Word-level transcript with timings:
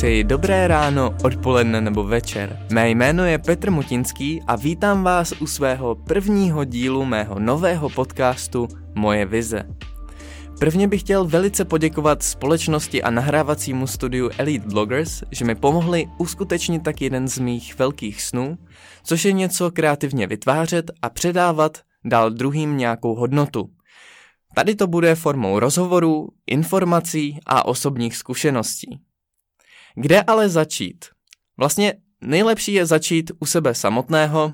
přeji 0.00 0.24
dobré 0.24 0.68
ráno, 0.68 1.16
odpoledne 1.24 1.80
nebo 1.80 2.04
večer. 2.04 2.66
Mé 2.72 2.90
jméno 2.90 3.24
je 3.24 3.38
Petr 3.38 3.70
Mutinský 3.70 4.42
a 4.46 4.56
vítám 4.56 5.04
vás 5.04 5.32
u 5.40 5.46
svého 5.46 5.94
prvního 5.94 6.64
dílu 6.64 7.04
mého 7.04 7.38
nového 7.38 7.90
podcastu 7.90 8.68
Moje 8.94 9.26
vize. 9.26 9.62
Prvně 10.58 10.88
bych 10.88 11.00
chtěl 11.00 11.24
velice 11.24 11.64
poděkovat 11.64 12.22
společnosti 12.22 13.02
a 13.02 13.10
nahrávacímu 13.10 13.86
studiu 13.86 14.30
Elite 14.38 14.68
Bloggers, 14.68 15.22
že 15.30 15.44
mi 15.44 15.54
pomohli 15.54 16.06
uskutečnit 16.18 16.82
tak 16.82 17.00
jeden 17.00 17.28
z 17.28 17.38
mých 17.38 17.78
velkých 17.78 18.22
snů, 18.22 18.58
což 19.04 19.24
je 19.24 19.32
něco 19.32 19.70
kreativně 19.70 20.26
vytvářet 20.26 20.90
a 21.02 21.10
předávat 21.10 21.78
dál 22.04 22.30
druhým 22.30 22.76
nějakou 22.76 23.14
hodnotu. 23.14 23.70
Tady 24.54 24.74
to 24.74 24.86
bude 24.86 25.14
formou 25.14 25.58
rozhovorů, 25.58 26.28
informací 26.46 27.38
a 27.46 27.66
osobních 27.66 28.16
zkušeností. 28.16 29.09
Kde 29.94 30.22
ale 30.22 30.48
začít? 30.48 31.04
Vlastně 31.56 31.94
nejlepší 32.20 32.72
je 32.72 32.86
začít 32.86 33.30
u 33.38 33.46
sebe 33.46 33.74
samotného 33.74 34.52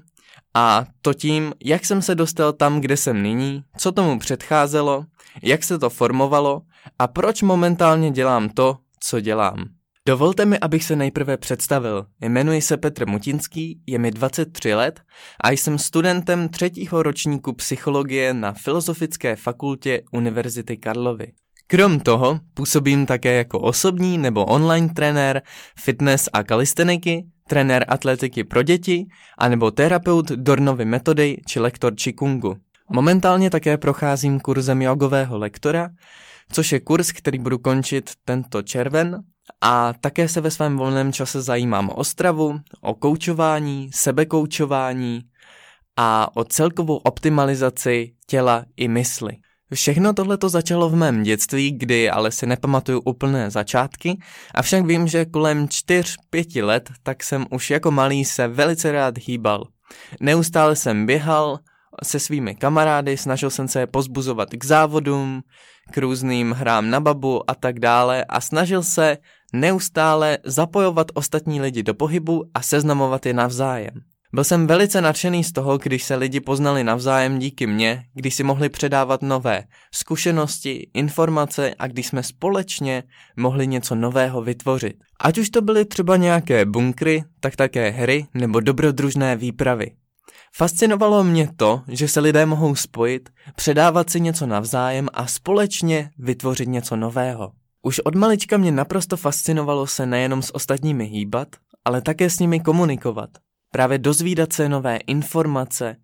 a 0.54 0.86
to 1.02 1.14
tím, 1.14 1.52
jak 1.64 1.84
jsem 1.84 2.02
se 2.02 2.14
dostal 2.14 2.52
tam, 2.52 2.80
kde 2.80 2.96
jsem 2.96 3.22
nyní, 3.22 3.64
co 3.76 3.92
tomu 3.92 4.18
předcházelo, 4.18 5.04
jak 5.42 5.64
se 5.64 5.78
to 5.78 5.90
formovalo 5.90 6.62
a 6.98 7.06
proč 7.06 7.42
momentálně 7.42 8.10
dělám 8.10 8.48
to, 8.48 8.76
co 9.00 9.20
dělám. 9.20 9.64
Dovolte 10.08 10.44
mi, 10.44 10.58
abych 10.58 10.84
se 10.84 10.96
nejprve 10.96 11.36
představil. 11.36 12.06
Jmenuji 12.20 12.62
se 12.62 12.76
Petr 12.76 13.08
Mutinský, 13.08 13.80
je 13.86 13.98
mi 13.98 14.10
23 14.10 14.74
let 14.74 15.00
a 15.44 15.50
jsem 15.50 15.78
studentem 15.78 16.48
třetího 16.48 17.02
ročníku 17.02 17.52
psychologie 17.52 18.34
na 18.34 18.52
Filozofické 18.52 19.36
fakultě 19.36 20.02
Univerzity 20.12 20.76
Karlovy. 20.76 21.32
Krom 21.68 22.00
toho 22.00 22.40
působím 22.54 23.06
také 23.06 23.34
jako 23.34 23.60
osobní 23.60 24.18
nebo 24.18 24.44
online 24.44 24.88
trenér 24.88 25.42
fitness 25.78 26.28
a 26.32 26.42
kalisteniky, 26.42 27.26
trenér 27.48 27.84
atletiky 27.88 28.44
pro 28.44 28.62
děti, 28.62 29.06
anebo 29.38 29.70
terapeut 29.70 30.26
Dornovy 30.30 30.84
metody 30.84 31.36
či 31.46 31.60
lektor 31.60 31.94
Qigongu. 31.94 32.56
Momentálně 32.90 33.50
také 33.50 33.78
procházím 33.78 34.40
kurzem 34.40 34.82
jogového 34.82 35.38
lektora, 35.38 35.88
což 36.52 36.72
je 36.72 36.80
kurz, 36.80 37.12
který 37.12 37.38
budu 37.38 37.58
končit 37.58 38.10
tento 38.24 38.62
červen 38.62 39.22
a 39.60 39.92
také 40.00 40.28
se 40.28 40.40
ve 40.40 40.50
svém 40.50 40.76
volném 40.76 41.12
čase 41.12 41.42
zajímám 41.42 41.90
o 41.94 42.04
stravu, 42.04 42.60
o 42.80 42.94
koučování, 42.94 43.90
sebekoučování 43.94 45.22
a 45.96 46.36
o 46.36 46.44
celkovou 46.44 46.96
optimalizaci 46.96 48.12
těla 48.26 48.64
i 48.76 48.88
mysli. 48.88 49.36
Všechno 49.74 50.12
tohle 50.12 50.38
to 50.38 50.48
začalo 50.48 50.88
v 50.88 50.96
mém 50.96 51.22
dětství, 51.22 51.72
kdy 51.72 52.10
ale 52.10 52.30
si 52.30 52.46
nepamatuju 52.46 53.00
úplné 53.00 53.50
začátky, 53.50 54.18
avšak 54.54 54.86
vím, 54.86 55.08
že 55.08 55.24
kolem 55.24 55.66
4-5 55.66 56.64
let 56.64 56.90
tak 57.02 57.24
jsem 57.24 57.46
už 57.50 57.70
jako 57.70 57.90
malý 57.90 58.24
se 58.24 58.48
velice 58.48 58.92
rád 58.92 59.18
hýbal. 59.18 59.64
Neustále 60.20 60.76
jsem 60.76 61.06
běhal 61.06 61.58
se 62.04 62.20
svými 62.20 62.54
kamarády, 62.54 63.16
snažil 63.16 63.50
jsem 63.50 63.68
se 63.68 63.80
je 63.80 63.86
pozbuzovat 63.86 64.48
k 64.50 64.64
závodům, 64.64 65.42
k 65.92 65.98
různým 65.98 66.52
hrám 66.52 66.90
na 66.90 67.00
babu 67.00 67.50
a 67.50 67.54
tak 67.54 67.80
dále 67.80 68.24
a 68.24 68.40
snažil 68.40 68.82
se 68.82 69.18
neustále 69.52 70.38
zapojovat 70.44 71.06
ostatní 71.14 71.60
lidi 71.60 71.82
do 71.82 71.94
pohybu 71.94 72.44
a 72.54 72.62
seznamovat 72.62 73.26
je 73.26 73.34
navzájem. 73.34 73.94
Byl 74.32 74.44
jsem 74.44 74.66
velice 74.66 75.00
nadšený 75.00 75.44
z 75.44 75.52
toho, 75.52 75.78
když 75.78 76.04
se 76.04 76.14
lidi 76.14 76.40
poznali 76.40 76.84
navzájem 76.84 77.38
díky 77.38 77.66
mně, 77.66 78.04
když 78.14 78.34
si 78.34 78.42
mohli 78.42 78.68
předávat 78.68 79.22
nové 79.22 79.64
zkušenosti, 79.94 80.90
informace 80.94 81.74
a 81.78 81.86
když 81.86 82.06
jsme 82.06 82.22
společně 82.22 83.02
mohli 83.36 83.66
něco 83.66 83.94
nového 83.94 84.42
vytvořit. 84.42 84.96
Ať 85.20 85.38
už 85.38 85.50
to 85.50 85.62
byly 85.62 85.84
třeba 85.84 86.16
nějaké 86.16 86.64
bunkry, 86.64 87.24
tak 87.40 87.56
také 87.56 87.90
hry 87.90 88.26
nebo 88.34 88.60
dobrodružné 88.60 89.36
výpravy. 89.36 89.90
Fascinovalo 90.56 91.24
mě 91.24 91.48
to, 91.56 91.82
že 91.88 92.08
se 92.08 92.20
lidé 92.20 92.46
mohou 92.46 92.74
spojit, 92.74 93.28
předávat 93.56 94.10
si 94.10 94.20
něco 94.20 94.46
navzájem 94.46 95.08
a 95.14 95.26
společně 95.26 96.10
vytvořit 96.18 96.68
něco 96.68 96.96
nového. 96.96 97.52
Už 97.82 97.98
od 97.98 98.14
malička 98.14 98.56
mě 98.56 98.72
naprosto 98.72 99.16
fascinovalo 99.16 99.86
se 99.86 100.06
nejenom 100.06 100.42
s 100.42 100.54
ostatními 100.54 101.04
hýbat, 101.04 101.48
ale 101.84 102.02
také 102.02 102.30
s 102.30 102.38
nimi 102.38 102.60
komunikovat. 102.60 103.30
Právě 103.70 103.98
dozvídat 103.98 104.52
se 104.52 104.68
nové 104.68 104.96
informace, 104.96 105.96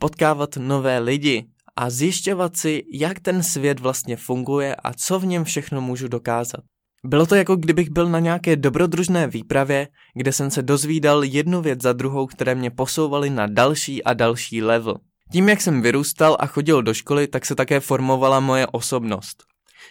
potkávat 0.00 0.56
nové 0.56 0.98
lidi 0.98 1.46
a 1.76 1.90
zjišťovat 1.90 2.56
si, 2.56 2.82
jak 2.92 3.20
ten 3.20 3.42
svět 3.42 3.80
vlastně 3.80 4.16
funguje 4.16 4.76
a 4.76 4.92
co 4.92 5.18
v 5.18 5.26
něm 5.26 5.44
všechno 5.44 5.80
můžu 5.80 6.08
dokázat. 6.08 6.60
Bylo 7.06 7.26
to 7.26 7.34
jako 7.34 7.56
kdybych 7.56 7.90
byl 7.90 8.08
na 8.08 8.18
nějaké 8.18 8.56
dobrodružné 8.56 9.26
výpravě, 9.26 9.88
kde 10.14 10.32
jsem 10.32 10.50
se 10.50 10.62
dozvídal 10.62 11.24
jednu 11.24 11.62
věc 11.62 11.82
za 11.82 11.92
druhou, 11.92 12.26
které 12.26 12.54
mě 12.54 12.70
posouvaly 12.70 13.30
na 13.30 13.46
další 13.46 14.04
a 14.04 14.14
další 14.14 14.62
level. 14.62 14.94
Tím, 15.32 15.48
jak 15.48 15.60
jsem 15.60 15.82
vyrůstal 15.82 16.36
a 16.40 16.46
chodil 16.46 16.82
do 16.82 16.94
školy, 16.94 17.26
tak 17.26 17.46
se 17.46 17.54
také 17.54 17.80
formovala 17.80 18.40
moje 18.40 18.66
osobnost. 18.66 19.42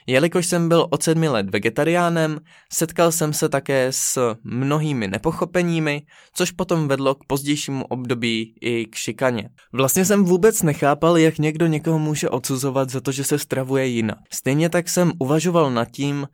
Jelikož 0.08 0.46
jsem 0.46 0.70
byl 0.70 0.88
od 0.90 1.04
sedmi 1.04 1.30
let 1.30 1.50
vegetariánem, 1.50 2.40
setkal 2.74 3.12
jsem 3.12 3.34
se 3.34 3.50
také 3.50 3.88
s 3.92 4.36
mnohými 4.44 5.08
nepochopeními, 5.08 6.02
což 6.34 6.52
potom 6.52 6.88
vedlo 6.88 7.16
k 7.16 7.26
pozdějšímu 7.28 7.86
období 7.86 8.56
i 8.62 8.86
k 8.86 8.96
šikaně. 8.96 9.50
Vlastně 9.74 10.06
jsem 10.06 10.24
vůbec 10.24 10.64
nechápal, 10.64 11.18
jak 11.18 11.38
někdo 11.38 11.68
někoho 11.68 12.00
může 12.00 12.30
odsuzovat 12.30 12.90
za 12.90 13.02
to, 13.02 13.12
že 13.12 13.24
se 13.24 13.40
stravuje 13.40 13.88
jinak. 13.88 14.18
Stejně 14.34 14.70
tak 14.70 14.90
jsem 14.90 15.12
uvažoval 15.20 15.72
nad 15.72 15.92
tím, 15.92 16.28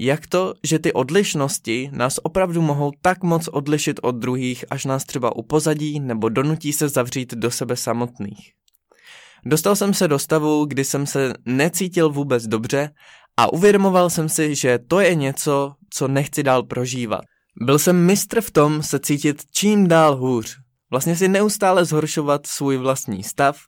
jak 0.00 0.26
to, 0.26 0.54
že 0.64 0.78
ty 0.78 0.92
odlišnosti 0.92 1.90
nás 1.92 2.18
opravdu 2.22 2.62
mohou 2.62 2.92
tak 3.02 3.22
moc 3.22 3.48
odlišit 3.48 4.00
od 4.02 4.12
druhých, 4.12 4.64
až 4.70 4.84
nás 4.84 5.04
třeba 5.04 5.36
upozadí 5.36 6.00
nebo 6.00 6.28
donutí 6.28 6.72
se 6.72 6.88
zavřít 6.88 7.34
do 7.34 7.50
sebe 7.50 7.76
samotných. 7.76 8.61
Dostal 9.44 9.76
jsem 9.76 9.94
se 9.94 10.08
do 10.08 10.18
stavu, 10.18 10.64
kdy 10.64 10.84
jsem 10.84 11.06
se 11.06 11.34
necítil 11.46 12.10
vůbec 12.10 12.46
dobře 12.46 12.90
a 13.36 13.52
uvědomoval 13.52 14.10
jsem 14.10 14.28
si, 14.28 14.54
že 14.54 14.78
to 14.88 15.00
je 15.00 15.14
něco, 15.14 15.74
co 15.90 16.08
nechci 16.08 16.42
dál 16.42 16.62
prožívat. 16.62 17.20
Byl 17.56 17.78
jsem 17.78 18.06
mistr 18.06 18.40
v 18.40 18.50
tom 18.50 18.82
se 18.82 19.00
cítit 19.00 19.42
čím 19.54 19.88
dál 19.88 20.16
hůř. 20.16 20.58
Vlastně 20.90 21.16
si 21.16 21.28
neustále 21.28 21.84
zhoršovat 21.84 22.46
svůj 22.46 22.76
vlastní 22.76 23.22
stav 23.22 23.60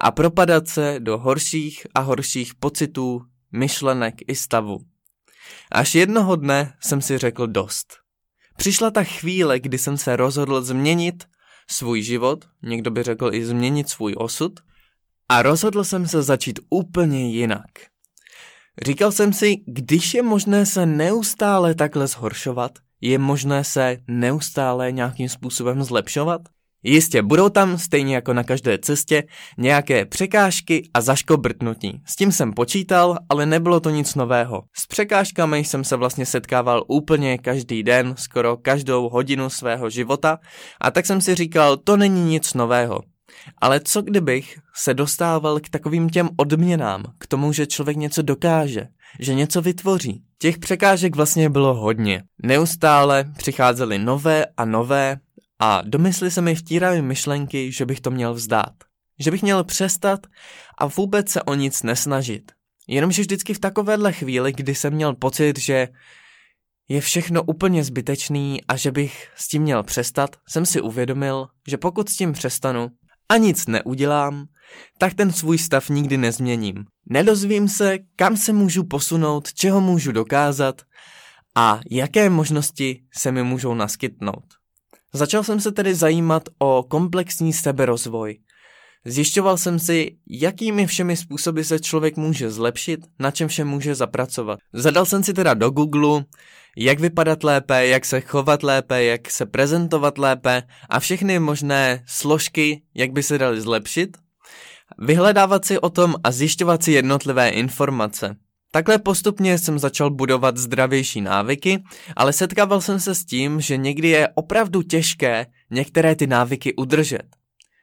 a 0.00 0.10
propadat 0.10 0.68
se 0.68 0.96
do 0.98 1.18
horších 1.18 1.86
a 1.94 2.00
horších 2.00 2.54
pocitů, 2.54 3.20
myšlenek 3.52 4.14
i 4.26 4.34
stavu. 4.34 4.78
Až 5.72 5.94
jednoho 5.94 6.36
dne 6.36 6.72
jsem 6.80 7.02
si 7.02 7.18
řekl 7.18 7.46
dost. 7.46 7.96
Přišla 8.56 8.90
ta 8.90 9.04
chvíle, 9.04 9.60
kdy 9.60 9.78
jsem 9.78 9.96
se 9.96 10.16
rozhodl 10.16 10.62
změnit 10.62 11.24
svůj 11.70 12.02
život, 12.02 12.44
někdo 12.62 12.90
by 12.90 13.02
řekl 13.02 13.34
i 13.34 13.44
změnit 13.44 13.88
svůj 13.88 14.14
osud, 14.18 14.60
a 15.28 15.42
rozhodl 15.42 15.84
jsem 15.84 16.08
se 16.08 16.22
začít 16.22 16.60
úplně 16.70 17.30
jinak. 17.30 17.70
Říkal 18.84 19.12
jsem 19.12 19.32
si, 19.32 19.56
když 19.66 20.14
je 20.14 20.22
možné 20.22 20.66
se 20.66 20.86
neustále 20.86 21.74
takhle 21.74 22.06
zhoršovat, 22.06 22.72
je 23.00 23.18
možné 23.18 23.64
se 23.64 23.96
neustále 24.08 24.92
nějakým 24.92 25.28
způsobem 25.28 25.82
zlepšovat? 25.82 26.40
Jistě, 26.82 27.22
budou 27.22 27.48
tam, 27.48 27.78
stejně 27.78 28.14
jako 28.14 28.32
na 28.32 28.44
každé 28.44 28.78
cestě, 28.78 29.22
nějaké 29.58 30.04
překážky 30.04 30.90
a 30.94 31.00
zaškobrtnutí. 31.00 32.02
S 32.04 32.16
tím 32.16 32.32
jsem 32.32 32.52
počítal, 32.52 33.18
ale 33.28 33.46
nebylo 33.46 33.80
to 33.80 33.90
nic 33.90 34.14
nového. 34.14 34.62
S 34.76 34.86
překážkami 34.86 35.58
jsem 35.58 35.84
se 35.84 35.96
vlastně 35.96 36.26
setkával 36.26 36.84
úplně 36.88 37.38
každý 37.38 37.82
den, 37.82 38.14
skoro 38.18 38.56
každou 38.56 39.08
hodinu 39.08 39.50
svého 39.50 39.90
života 39.90 40.38
a 40.80 40.90
tak 40.90 41.06
jsem 41.06 41.20
si 41.20 41.34
říkal, 41.34 41.76
to 41.76 41.96
není 41.96 42.24
nic 42.24 42.54
nového. 42.54 43.00
Ale 43.58 43.80
co 43.80 44.02
kdybych 44.02 44.58
se 44.74 44.94
dostával 44.94 45.60
k 45.60 45.68
takovým 45.68 46.10
těm 46.10 46.28
odměnám, 46.36 47.04
k 47.18 47.26
tomu, 47.26 47.52
že 47.52 47.66
člověk 47.66 47.96
něco 47.96 48.22
dokáže, 48.22 48.88
že 49.20 49.34
něco 49.34 49.62
vytvoří. 49.62 50.22
Těch 50.38 50.58
překážek 50.58 51.16
vlastně 51.16 51.50
bylo 51.50 51.74
hodně. 51.74 52.22
Neustále 52.42 53.24
přicházely 53.36 53.98
nové 53.98 54.46
a 54.56 54.64
nové 54.64 55.16
a 55.58 55.82
domysly 55.84 56.30
se 56.30 56.40
mi 56.40 56.54
vtíraly 56.54 57.02
myšlenky, 57.02 57.72
že 57.72 57.86
bych 57.86 58.00
to 58.00 58.10
měl 58.10 58.34
vzdát. 58.34 58.74
Že 59.20 59.30
bych 59.30 59.42
měl 59.42 59.64
přestat 59.64 60.26
a 60.78 60.86
vůbec 60.86 61.30
se 61.30 61.42
o 61.42 61.54
nic 61.54 61.82
nesnažit. 61.82 62.52
Jenomže 62.88 63.22
vždycky 63.22 63.54
v 63.54 63.58
takovéhle 63.58 64.12
chvíli, 64.12 64.52
kdy 64.52 64.74
jsem 64.74 64.92
měl 64.92 65.14
pocit, 65.14 65.58
že 65.58 65.88
je 66.88 67.00
všechno 67.00 67.42
úplně 67.42 67.84
zbytečný 67.84 68.60
a 68.68 68.76
že 68.76 68.92
bych 68.92 69.28
s 69.36 69.48
tím 69.48 69.62
měl 69.62 69.82
přestat, 69.82 70.36
jsem 70.48 70.66
si 70.66 70.80
uvědomil, 70.80 71.46
že 71.68 71.76
pokud 71.76 72.08
s 72.08 72.16
tím 72.16 72.32
přestanu, 72.32 72.88
a 73.28 73.36
nic 73.36 73.66
neudělám, 73.66 74.46
tak 74.98 75.14
ten 75.14 75.32
svůj 75.32 75.58
stav 75.58 75.88
nikdy 75.88 76.16
nezměním. 76.16 76.84
Nedozvím 77.10 77.68
se, 77.68 77.98
kam 78.16 78.36
se 78.36 78.52
můžu 78.52 78.84
posunout, 78.84 79.52
čeho 79.52 79.80
můžu 79.80 80.12
dokázat 80.12 80.82
a 81.56 81.80
jaké 81.90 82.30
možnosti 82.30 83.02
se 83.16 83.32
mi 83.32 83.42
můžou 83.42 83.74
naskytnout. 83.74 84.44
Začal 85.12 85.44
jsem 85.44 85.60
se 85.60 85.72
tedy 85.72 85.94
zajímat 85.94 86.42
o 86.58 86.82
komplexní 86.88 87.52
seberozvoj. 87.52 88.38
Zjišťoval 89.08 89.56
jsem 89.56 89.78
si, 89.78 90.16
jakými 90.30 90.86
všemi 90.86 91.16
způsoby 91.16 91.62
se 91.62 91.80
člověk 91.80 92.16
může 92.16 92.50
zlepšit, 92.50 93.00
na 93.18 93.30
čem 93.30 93.48
všem 93.48 93.68
může 93.68 93.94
zapracovat. 93.94 94.58
Zadal 94.72 95.06
jsem 95.06 95.24
si 95.24 95.32
teda 95.32 95.54
do 95.54 95.70
Google, 95.70 96.24
jak 96.76 97.00
vypadat 97.00 97.44
lépe, 97.44 97.86
jak 97.86 98.04
se 98.04 98.20
chovat 98.20 98.62
lépe, 98.62 99.04
jak 99.04 99.30
se 99.30 99.46
prezentovat 99.46 100.18
lépe 100.18 100.62
a 100.88 101.00
všechny 101.00 101.38
možné 101.38 102.02
složky, 102.06 102.82
jak 102.94 103.12
by 103.12 103.22
se 103.22 103.38
daly 103.38 103.60
zlepšit, 103.60 104.16
vyhledávat 104.98 105.64
si 105.64 105.78
o 105.78 105.90
tom 105.90 106.14
a 106.24 106.30
zjišťovat 106.30 106.82
si 106.82 106.92
jednotlivé 106.92 107.48
informace. 107.48 108.36
Takhle 108.72 108.98
postupně 108.98 109.58
jsem 109.58 109.78
začal 109.78 110.10
budovat 110.10 110.56
zdravější 110.56 111.20
návyky, 111.20 111.82
ale 112.16 112.32
setkával 112.32 112.80
jsem 112.80 113.00
se 113.00 113.14
s 113.14 113.24
tím, 113.24 113.60
že 113.60 113.76
někdy 113.76 114.08
je 114.08 114.28
opravdu 114.34 114.82
těžké 114.82 115.46
některé 115.70 116.16
ty 116.16 116.26
návyky 116.26 116.74
udržet. 116.74 117.37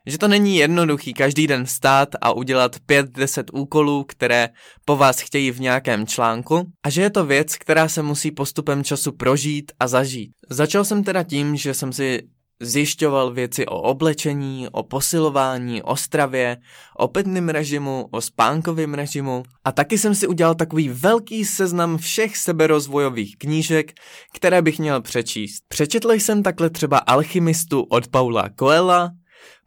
Že 0.08 0.18
to 0.18 0.28
není 0.28 0.58
jednoduchý 0.58 1.14
každý 1.14 1.48
den 1.48 1.66
vstát 1.66 2.10
a 2.22 2.34
udělat 2.34 2.76
5-10 2.90 3.44
úkolů, 3.54 4.04
které 4.04 4.50
po 4.86 4.96
vás 4.96 5.20
chtějí 5.20 5.52
v 5.52 5.62
nějakém 5.62 6.08
článku 6.08 6.66
a 6.84 6.90
že 6.90 7.02
je 7.02 7.10
to 7.10 7.26
věc, 7.26 7.56
která 7.56 7.88
se 7.88 8.02
musí 8.02 8.32
postupem 8.32 8.84
času 8.84 9.12
prožít 9.12 9.72
a 9.80 9.88
zažít. 9.88 10.32
Začal 10.50 10.86
jsem 10.86 11.04
teda 11.04 11.24
tím, 11.24 11.56
že 11.56 11.74
jsem 11.74 11.94
si 11.94 12.22
Zjišťoval 12.60 13.34
věci 13.34 13.66
o 13.66 13.82
oblečení, 13.82 14.68
o 14.72 14.84
posilování, 14.84 15.84
o 15.84 15.96
stravě, 15.96 16.58
o 16.98 17.08
pitném 17.08 17.50
režimu, 17.50 18.08
o 18.12 18.22
spánkovém 18.22 18.94
režimu 18.94 19.44
a 19.64 19.72
taky 19.72 19.98
jsem 19.98 20.16
si 20.16 20.28
udělal 20.28 20.56
takový 20.56 20.90
velký 20.90 21.46
seznam 21.46 21.98
všech 21.98 22.38
seberozvojových 22.38 23.38
knížek, 23.38 23.94
které 24.36 24.62
bych 24.62 24.80
měl 24.80 25.02
přečíst. 25.02 25.64
Přečetl 25.68 26.12
jsem 26.12 26.44
takhle 26.44 26.70
třeba 26.70 26.98
Alchymistu 26.98 27.82
od 27.82 28.08
Paula 28.08 28.50
Coela, 28.60 29.12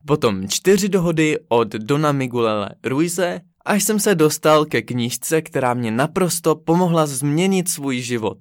potom 0.07 0.49
Čtyři 0.49 0.89
dohody 0.89 1.39
od 1.49 1.69
Dona 1.69 2.13
Miguele 2.13 2.71
Ruize, 2.85 3.41
až 3.65 3.85
jsem 3.85 4.01
se 4.01 4.15
dostal 4.15 4.65
ke 4.65 4.83
knížce, 4.83 5.43
která 5.43 5.75
mě 5.75 5.91
naprosto 5.91 6.57
pomohla 6.57 7.07
změnit 7.07 7.69
svůj 7.69 8.01
život. 8.01 8.39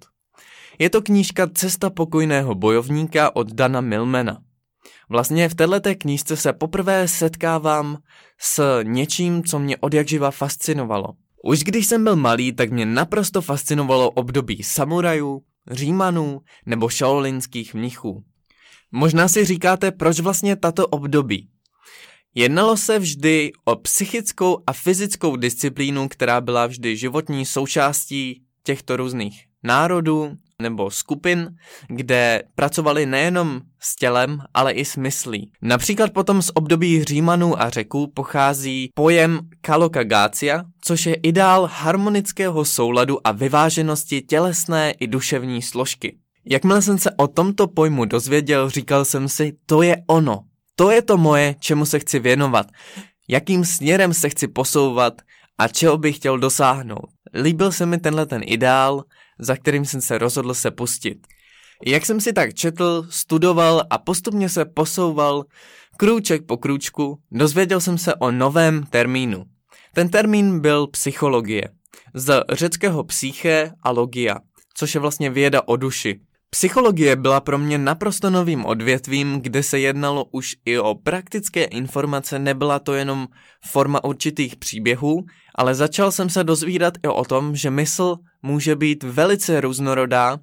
Je 0.79 0.89
to 0.89 1.01
knížka 1.01 1.47
Cesta 1.53 1.89
pokojného 1.89 2.55
bojovníka 2.55 3.35
od 3.35 3.53
Dana 3.53 3.81
Milmana. 3.81 4.41
Vlastně 5.09 5.49
v 5.49 5.55
této 5.55 5.89
knížce 5.97 6.37
se 6.37 6.53
poprvé 6.53 7.07
setkávám 7.07 7.97
s 8.39 8.81
něčím, 8.83 9.43
co 9.43 9.59
mě 9.59 9.77
od 9.77 9.93
jak 9.93 10.07
živa 10.07 10.31
fascinovalo. 10.31 11.07
Už 11.43 11.59
když 11.63 11.87
jsem 11.87 12.03
byl 12.03 12.15
malý, 12.15 12.53
tak 12.53 12.71
mě 12.71 12.85
naprosto 12.85 13.41
fascinovalo 13.41 14.11
období 14.11 14.63
samurajů, 14.63 15.41
římanů 15.71 16.41
nebo 16.65 16.89
šaolinských 16.89 17.73
mnichů. 17.73 18.23
Možná 18.91 19.27
si 19.27 19.45
říkáte, 19.45 19.91
proč 19.91 20.19
vlastně 20.19 20.55
tato 20.55 20.87
období. 20.87 21.47
Jednalo 22.35 22.77
se 22.77 22.99
vždy 22.99 23.51
o 23.65 23.75
psychickou 23.75 24.57
a 24.67 24.73
fyzickou 24.73 25.35
disciplínu, 25.35 26.07
která 26.07 26.41
byla 26.41 26.67
vždy 26.67 26.97
životní 26.97 27.45
součástí 27.45 28.41
těchto 28.63 28.97
různých 28.97 29.43
národů 29.63 30.31
nebo 30.61 30.91
skupin, 30.91 31.49
kde 31.87 32.43
pracovali 32.55 33.05
nejenom 33.05 33.61
s 33.79 33.95
tělem, 33.95 34.39
ale 34.53 34.71
i 34.71 34.85
s 34.85 34.95
myslí. 34.95 35.51
Například 35.61 36.13
potom 36.13 36.41
z 36.41 36.51
období 36.53 37.03
Římanů 37.03 37.61
a 37.61 37.69
Řeků 37.69 38.11
pochází 38.15 38.89
pojem 38.95 39.39
kalokagácia, 39.61 40.63
což 40.81 41.05
je 41.05 41.15
ideál 41.15 41.69
harmonického 41.73 42.65
souladu 42.65 43.27
a 43.27 43.31
vyváženosti 43.31 44.21
tělesné 44.21 44.91
i 44.91 45.07
duševní 45.07 45.61
složky. 45.61 46.17
Jakmile 46.49 46.81
jsem 46.81 46.97
se 46.97 47.11
o 47.17 47.27
tomto 47.27 47.67
pojmu 47.67 48.05
dozvěděl, 48.05 48.69
říkal 48.69 49.05
jsem 49.05 49.29
si, 49.29 49.53
to 49.65 49.81
je 49.81 49.97
ono. 50.07 50.39
To 50.75 50.91
je 50.91 51.01
to 51.01 51.17
moje, 51.17 51.55
čemu 51.59 51.85
se 51.85 51.99
chci 51.99 52.19
věnovat. 52.19 52.67
Jakým 53.29 53.65
směrem 53.65 54.13
se 54.13 54.29
chci 54.29 54.47
posouvat 54.47 55.13
a 55.57 55.67
čeho 55.67 55.97
bych 55.97 56.15
chtěl 56.15 56.39
dosáhnout. 56.39 57.09
Líbil 57.33 57.71
se 57.71 57.85
mi 57.85 57.97
tenhle 57.97 58.25
ten 58.25 58.41
ideál 58.45 59.03
za 59.39 59.55
kterým 59.55 59.85
jsem 59.85 60.01
se 60.01 60.17
rozhodl 60.17 60.53
se 60.53 60.71
pustit. 60.71 61.27
Jak 61.85 62.05
jsem 62.05 62.21
si 62.21 62.33
tak 62.33 62.53
četl, 62.53 63.07
studoval 63.09 63.83
a 63.89 63.97
postupně 63.97 64.49
se 64.49 64.65
posouval 64.65 65.43
krůček 65.97 66.45
po 66.45 66.57
krůčku, 66.57 67.19
dozvěděl 67.31 67.81
jsem 67.81 67.97
se 67.97 68.15
o 68.15 68.31
novém 68.31 68.83
termínu. 68.83 69.45
Ten 69.93 70.09
termín 70.09 70.59
byl 70.59 70.87
psychologie, 70.87 71.69
z 72.13 72.43
řeckého 72.51 73.03
psyche 73.03 73.71
a 73.83 73.91
logia, 73.91 74.35
což 74.73 74.95
je 74.95 75.01
vlastně 75.01 75.29
věda 75.29 75.61
o 75.65 75.75
duši. 75.75 76.19
Psychologie 76.49 77.15
byla 77.15 77.41
pro 77.41 77.57
mě 77.57 77.77
naprosto 77.77 78.29
novým 78.29 78.65
odvětvím, 78.65 79.41
kde 79.41 79.63
se 79.63 79.79
jednalo 79.79 80.25
už 80.25 80.55
i 80.65 80.79
o 80.79 80.95
praktické 80.95 81.63
informace, 81.63 82.39
nebyla 82.39 82.79
to 82.79 82.93
jenom 82.93 83.27
forma 83.71 84.03
určitých 84.03 84.55
příběhů, 84.55 85.25
ale 85.55 85.75
začal 85.75 86.11
jsem 86.11 86.29
se 86.29 86.43
dozvídat 86.43 86.93
i 87.03 87.07
o 87.07 87.25
tom, 87.25 87.55
že 87.55 87.69
mysl 87.69 88.15
může 88.43 88.75
být 88.75 89.03
velice 89.03 89.61
různorodá 89.61 90.37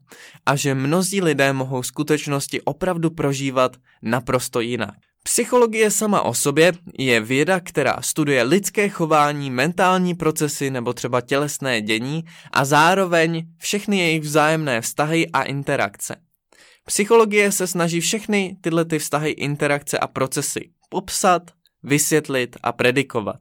a 0.46 0.56
že 0.56 0.74
mnozí 0.74 1.22
lidé 1.22 1.52
mohou 1.52 1.82
skutečnosti 1.82 2.62
opravdu 2.62 3.10
prožívat 3.10 3.76
naprosto 4.02 4.60
jinak. 4.60 4.94
Psychologie 5.26 5.90
sama 5.90 6.22
o 6.22 6.34
sobě 6.34 6.72
je 6.98 7.20
věda, 7.20 7.60
která 7.60 7.96
studuje 8.00 8.42
lidské 8.42 8.88
chování, 8.88 9.50
mentální 9.50 10.14
procesy 10.14 10.70
nebo 10.70 10.92
třeba 10.92 11.20
tělesné 11.20 11.80
dění 11.80 12.24
a 12.52 12.64
zároveň 12.64 13.46
všechny 13.58 13.98
jejich 13.98 14.22
vzájemné 14.22 14.80
vztahy 14.80 15.28
a 15.32 15.42
interakce. 15.42 16.16
Psychologie 16.86 17.52
se 17.52 17.66
snaží 17.66 18.00
všechny 18.00 18.56
tyhle 18.60 18.84
ty 18.84 18.98
vztahy, 18.98 19.30
interakce 19.30 19.98
a 19.98 20.06
procesy 20.06 20.70
popsat, 20.88 21.42
vysvětlit 21.82 22.56
a 22.62 22.72
predikovat. 22.72 23.40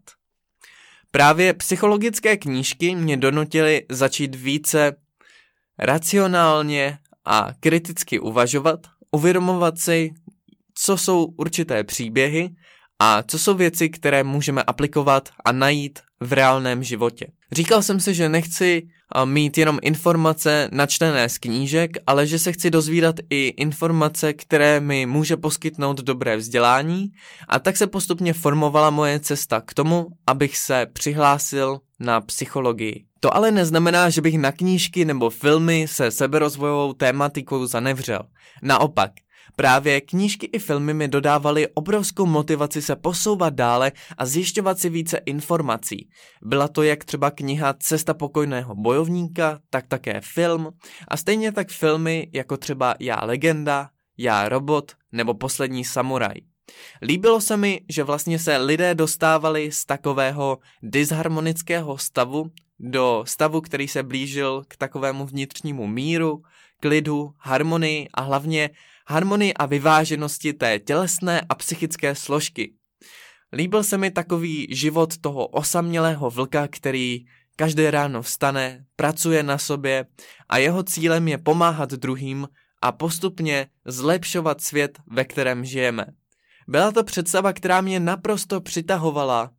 Právě 1.12 1.54
psychologické 1.54 2.38
knížky 2.38 2.96
mě 2.96 3.18
donutily 3.18 3.86
začít 3.90 4.36
více 4.36 4.96
racionálně 5.80 6.98
a 7.26 7.50
kriticky 7.60 8.20
uvažovat, 8.20 8.80
uvědomovat 9.12 9.80
si, 9.80 10.14
co 10.86 10.98
jsou 10.98 11.26
určité 11.38 11.84
příběhy 11.84 12.50
a 13.00 13.24
co 13.24 13.40
jsou 13.40 13.54
věci, 13.54 13.90
které 13.90 14.24
můžeme 14.24 14.64
aplikovat 14.64 15.30
a 15.46 15.52
najít 15.52 16.00
v 16.20 16.34
reálném 16.34 16.84
životě. 16.84 17.28
Říkal 17.52 17.82
jsem 17.82 18.00
si, 18.00 18.14
že 18.14 18.30
nechci 18.30 18.88
mít 19.26 19.58
jenom 19.58 19.80
informace 19.82 20.70
načtené 20.72 21.30
z 21.30 21.38
knížek, 21.38 21.92
ale 22.08 22.28
že 22.28 22.40
se 22.40 22.52
chci 22.52 22.72
dozvídat 22.72 23.16
i 23.30 23.48
informace, 23.48 24.34
které 24.34 24.80
mi 24.80 25.06
může 25.06 25.38
poskytnout 25.38 25.98
dobré 25.98 26.38
vzdělání 26.38 27.08
a 27.48 27.60
tak 27.60 27.78
se 27.78 27.88
postupně 27.88 28.34
formovala 28.34 28.90
moje 28.90 29.20
cesta 29.20 29.62
k 29.62 29.74
tomu, 29.74 30.08
abych 30.28 30.58
se 30.58 30.88
přihlásil 30.94 31.80
na 32.00 32.22
psychologii. 32.22 33.06
To 33.20 33.36
ale 33.36 33.52
neznamená, 33.52 34.10
že 34.10 34.22
bych 34.22 34.38
na 34.38 34.52
knížky 34.52 35.06
nebo 35.06 35.30
filmy 35.30 35.86
se 35.88 36.12
seberozvojovou 36.12 36.94
tématikou 36.94 37.66
zanevřel. 37.66 38.20
Naopak, 38.62 39.12
Právě 39.56 40.02
knížky 40.02 40.46
i 40.46 40.60
filmy 40.60 40.94
mi 40.94 41.08
dodávaly 41.08 41.68
obrovskou 41.68 42.26
motivaci 42.26 42.82
se 42.82 42.96
posouvat 42.96 43.54
dále 43.54 43.92
a 44.18 44.26
zjišťovat 44.26 44.80
si 44.80 44.90
více 44.90 45.18
informací. 45.18 46.10
Byla 46.42 46.68
to 46.68 46.84
jak 46.84 47.06
třeba 47.06 47.32
kniha 47.32 47.74
Cesta 47.80 48.14
pokojného 48.14 48.76
bojovníka, 48.76 49.60
tak 49.70 49.88
také 49.88 50.22
film 50.22 50.72
a 51.08 51.18
stejně 51.18 51.52
tak 51.52 51.70
filmy 51.70 52.30
jako 52.34 52.58
třeba 52.58 52.96
Já 53.00 53.20
legenda, 53.24 53.90
Já 54.18 54.50
robot 54.50 54.92
nebo 55.12 55.34
Poslední 55.34 55.86
samuraj. 55.86 56.36
Líbilo 57.02 57.42
se 57.42 57.58
mi, 57.58 57.82
že 57.90 58.04
vlastně 58.04 58.40
se 58.40 58.58
lidé 58.58 58.96
dostávali 58.96 59.72
z 59.72 59.86
takového 59.86 60.60
disharmonického 60.84 61.98
stavu 61.98 62.52
do 62.80 63.24
stavu, 63.28 63.62
který 63.62 63.88
se 63.88 64.04
blížil 64.04 64.64
k 64.68 64.76
takovému 64.76 65.26
vnitřnímu 65.26 65.88
míru, 65.88 66.42
klidu, 66.80 67.32
harmonii 67.38 68.08
a 68.14 68.22
hlavně 68.22 68.70
harmonii 69.08 69.54
a 69.54 69.66
vyváženosti 69.66 70.54
té 70.54 70.80
tělesné 70.80 71.42
a 71.50 71.56
psychické 71.56 72.16
složky. 72.16 72.74
Líbil 73.54 73.84
se 73.84 73.98
mi 73.98 74.12
takový 74.12 74.68
život 74.72 75.18
toho 75.18 75.48
osamělého 75.48 76.30
vlka, 76.30 76.68
který 76.68 77.26
každé 77.56 77.92
ráno 77.92 78.22
vstane, 78.22 78.86
pracuje 78.96 79.44
na 79.44 79.58
sobě 79.58 80.06
a 80.50 80.58
jeho 80.58 80.84
cílem 80.84 81.28
je 81.28 81.38
pomáhat 81.38 81.90
druhým 81.92 82.48
a 82.82 82.92
postupně 82.92 83.68
zlepšovat 83.86 84.62
svět, 84.62 85.00
ve 85.12 85.26
kterém 85.26 85.66
žijeme. 85.66 86.06
Byla 86.68 86.92
to 86.92 87.04
představa, 87.04 87.54
která 87.54 87.82
mě 87.82 88.00
naprosto 88.00 88.62
přitahovala 88.62 89.52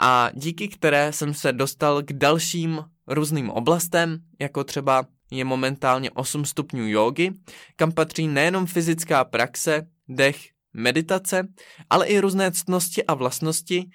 a 0.00 0.30
díky 0.34 0.68
které 0.68 1.12
jsem 1.12 1.34
se 1.34 1.52
dostal 1.52 2.02
k 2.02 2.12
dalším 2.12 2.84
různým 3.06 3.50
oblastem, 3.50 4.18
jako 4.40 4.64
třeba 4.64 5.06
je 5.32 5.44
momentálně 5.44 6.10
8 6.10 6.44
stupňů 6.44 6.88
jógy, 6.88 7.30
kam 7.76 7.92
patří 7.92 8.28
nejenom 8.28 8.66
fyzická 8.66 9.24
praxe, 9.24 9.86
dech, 10.08 10.48
meditace, 10.72 11.48
ale 11.90 12.06
i 12.06 12.18
různé 12.18 12.52
ctnosti 12.52 13.04
a 13.04 13.14
vlastnosti, 13.14 13.90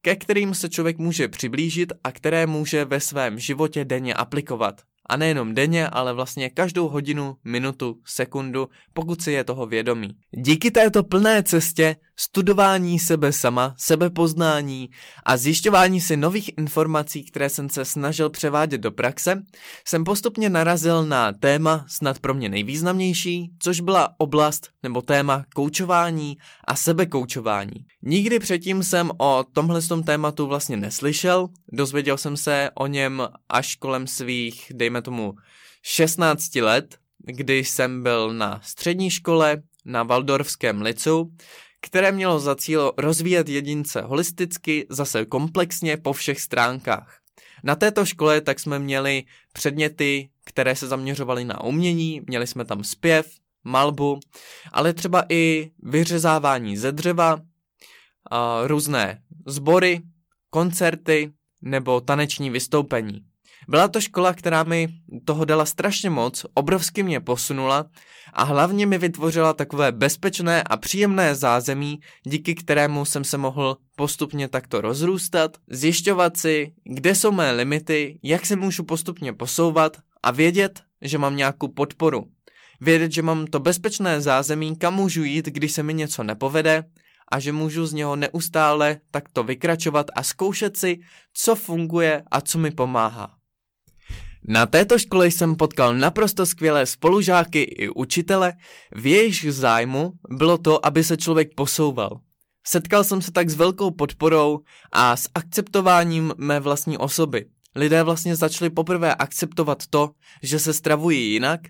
ke 0.00 0.16
kterým 0.16 0.54
se 0.54 0.68
člověk 0.68 0.98
může 0.98 1.28
přiblížit 1.28 1.92
a 2.04 2.12
které 2.12 2.46
může 2.46 2.84
ve 2.84 3.00
svém 3.00 3.38
životě 3.38 3.84
denně 3.84 4.14
aplikovat. 4.14 4.82
A 5.06 5.16
nejenom 5.16 5.54
denně, 5.54 5.88
ale 5.88 6.12
vlastně 6.12 6.50
každou 6.50 6.88
hodinu, 6.88 7.36
minutu, 7.44 7.96
sekundu, 8.06 8.68
pokud 8.92 9.22
si 9.22 9.32
je 9.32 9.44
toho 9.44 9.66
vědomí. 9.66 10.10
Díky 10.30 10.70
této 10.70 11.02
plné 11.02 11.42
cestě 11.42 11.96
studování 12.16 12.98
sebe 12.98 13.32
sama, 13.32 13.74
sebepoznání 13.78 14.90
a 15.24 15.36
zjišťování 15.36 16.00
si 16.00 16.16
nových 16.16 16.58
informací, 16.58 17.24
které 17.24 17.48
jsem 17.48 17.68
se 17.70 17.84
snažil 17.84 18.30
převádět 18.30 18.80
do 18.80 18.92
praxe, 18.92 19.42
jsem 19.86 20.04
postupně 20.04 20.50
narazil 20.50 21.04
na 21.06 21.32
téma 21.32 21.84
snad 21.88 22.18
pro 22.18 22.34
mě 22.34 22.48
nejvýznamnější, 22.48 23.50
což 23.58 23.80
byla 23.80 24.14
oblast 24.18 24.68
nebo 24.82 25.02
téma 25.02 25.44
koučování 25.54 26.36
a 26.66 26.76
sebekoučování. 26.76 27.86
Nikdy 28.02 28.38
předtím 28.38 28.82
jsem 28.82 29.10
o 29.18 29.44
tomhle 29.52 29.80
tématu 30.06 30.46
vlastně 30.46 30.76
neslyšel, 30.76 31.48
dozvěděl 31.72 32.18
jsem 32.18 32.36
se 32.36 32.70
o 32.74 32.86
něm 32.86 33.28
až 33.48 33.76
kolem 33.76 34.06
svých, 34.06 34.72
dejme 34.74 34.93
tomu, 35.02 35.34
16 35.82 36.56
let, 36.56 36.98
když 37.18 37.68
jsem 37.68 38.02
byl 38.02 38.32
na 38.32 38.60
střední 38.64 39.10
škole 39.10 39.62
na 39.84 40.02
Waldorfském 40.02 40.82
licu, 40.82 41.32
které 41.80 42.12
mělo 42.12 42.40
za 42.40 42.54
cíl 42.54 42.92
rozvíjet 42.98 43.48
jedince 43.48 44.00
holisticky, 44.00 44.86
zase 44.90 45.24
komplexně 45.24 45.96
po 45.96 46.12
všech 46.12 46.40
stránkách. 46.40 47.18
Na 47.62 47.74
této 47.74 48.06
škole 48.06 48.40
tak 48.40 48.60
jsme 48.60 48.78
měli 48.78 49.24
předměty, 49.52 50.28
které 50.44 50.76
se 50.76 50.86
zaměřovaly 50.86 51.44
na 51.44 51.64
umění, 51.64 52.22
měli 52.26 52.46
jsme 52.46 52.64
tam 52.64 52.84
zpěv, 52.84 53.26
malbu, 53.64 54.20
ale 54.72 54.92
třeba 54.92 55.24
i 55.28 55.70
vyřezávání 55.82 56.76
ze 56.76 56.92
dřeva, 56.92 57.40
různé 58.64 59.22
sbory, 59.46 60.02
koncerty 60.50 61.32
nebo 61.62 62.00
taneční 62.00 62.50
vystoupení. 62.50 63.24
Byla 63.68 63.88
to 63.88 64.00
škola, 64.00 64.34
která 64.34 64.64
mi 64.64 64.88
toho 65.24 65.44
dala 65.44 65.66
strašně 65.66 66.10
moc, 66.10 66.46
obrovsky 66.54 67.02
mě 67.02 67.20
posunula 67.20 67.86
a 68.32 68.44
hlavně 68.44 68.86
mi 68.86 68.98
vytvořila 68.98 69.52
takové 69.52 69.92
bezpečné 69.92 70.62
a 70.62 70.76
příjemné 70.76 71.34
zázemí, 71.34 72.00
díky 72.24 72.54
kterému 72.54 73.04
jsem 73.04 73.24
se 73.24 73.38
mohl 73.38 73.76
postupně 73.96 74.48
takto 74.48 74.80
rozrůstat, 74.80 75.56
zjišťovat 75.70 76.36
si, 76.36 76.72
kde 76.84 77.14
jsou 77.14 77.32
mé 77.32 77.52
limity, 77.52 78.18
jak 78.22 78.46
se 78.46 78.56
můžu 78.56 78.84
postupně 78.84 79.32
posouvat 79.32 79.96
a 80.22 80.30
vědět, 80.30 80.82
že 81.02 81.18
mám 81.18 81.36
nějakou 81.36 81.68
podporu. 81.68 82.24
Vědět, 82.80 83.12
že 83.12 83.22
mám 83.22 83.46
to 83.46 83.60
bezpečné 83.60 84.20
zázemí, 84.20 84.76
kam 84.76 84.94
můžu 84.94 85.24
jít, 85.24 85.46
když 85.46 85.72
se 85.72 85.82
mi 85.82 85.94
něco 85.94 86.22
nepovede 86.22 86.84
a 87.32 87.40
že 87.40 87.52
můžu 87.52 87.86
z 87.86 87.92
něho 87.92 88.16
neustále 88.16 89.00
takto 89.10 89.42
vykračovat 89.42 90.06
a 90.16 90.22
zkoušet 90.22 90.76
si, 90.76 90.98
co 91.34 91.54
funguje 91.54 92.22
a 92.30 92.40
co 92.40 92.58
mi 92.58 92.70
pomáhá. 92.70 93.43
Na 94.48 94.66
této 94.66 94.98
škole 94.98 95.26
jsem 95.26 95.56
potkal 95.56 95.94
naprosto 95.94 96.46
skvělé 96.46 96.86
spolužáky 96.86 97.62
i 97.62 97.88
učitele, 97.88 98.52
v 98.94 99.06
jejich 99.06 99.52
zájmu 99.52 100.12
bylo 100.28 100.58
to, 100.58 100.86
aby 100.86 101.04
se 101.04 101.16
člověk 101.16 101.54
posouval. 101.54 102.20
Setkal 102.66 103.04
jsem 103.04 103.22
se 103.22 103.32
tak 103.32 103.50
s 103.50 103.54
velkou 103.54 103.90
podporou 103.90 104.58
a 104.92 105.16
s 105.16 105.28
akceptováním 105.34 106.32
mé 106.36 106.60
vlastní 106.60 106.98
osoby. 106.98 107.46
Lidé 107.76 108.02
vlastně 108.02 108.36
začali 108.36 108.70
poprvé 108.70 109.14
akceptovat 109.14 109.86
to, 109.86 110.10
že 110.42 110.58
se 110.58 110.72
stravují 110.72 111.32
jinak 111.32 111.60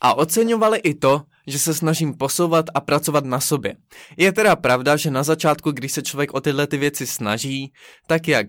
a 0.00 0.14
oceňovali 0.14 0.78
i 0.78 0.94
to, 0.94 1.22
že 1.46 1.58
se 1.58 1.74
snažím 1.74 2.14
posouvat 2.14 2.66
a 2.74 2.80
pracovat 2.80 3.24
na 3.24 3.40
sobě. 3.40 3.76
Je 4.16 4.32
teda 4.32 4.56
pravda, 4.56 4.96
že 4.96 5.10
na 5.10 5.22
začátku, 5.22 5.70
když 5.70 5.92
se 5.92 6.02
člověk 6.02 6.34
o 6.34 6.40
tyhle 6.40 6.66
ty 6.66 6.76
věci 6.76 7.06
snaží, 7.06 7.72
tak 8.06 8.28
jak 8.28 8.46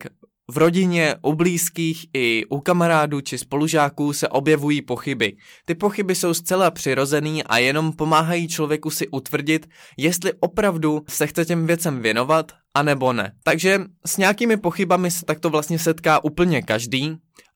v 0.50 0.58
rodině, 0.58 1.16
u 1.22 1.34
blízkých 1.34 2.06
i 2.14 2.46
u 2.50 2.60
kamarádů 2.60 3.22
či 3.22 3.38
spolužáků 3.38 4.14
se 4.14 4.28
objevují 4.28 4.82
pochyby. 4.82 5.38
Ty 5.66 5.76
pochyby 5.76 6.16
jsou 6.16 6.34
zcela 6.34 6.72
přirozený 6.72 7.44
a 7.44 7.58
jenom 7.58 7.94
pomáhají 7.94 8.48
člověku 8.48 8.90
si 8.90 9.08
utvrdit, 9.08 9.70
jestli 9.98 10.34
opravdu 10.40 11.02
se 11.10 11.28
chce 11.28 11.46
těm 11.46 11.68
věcem 11.68 12.02
věnovat, 12.02 12.52
anebo 12.74 13.14
ne. 13.14 13.32
Takže 13.44 13.82
s 14.06 14.18
nějakými 14.18 14.58
pochybami 14.58 15.12
se 15.12 15.26
takto 15.26 15.50
vlastně 15.50 15.80
setká 15.80 16.24
úplně 16.24 16.62
každý 16.62 17.16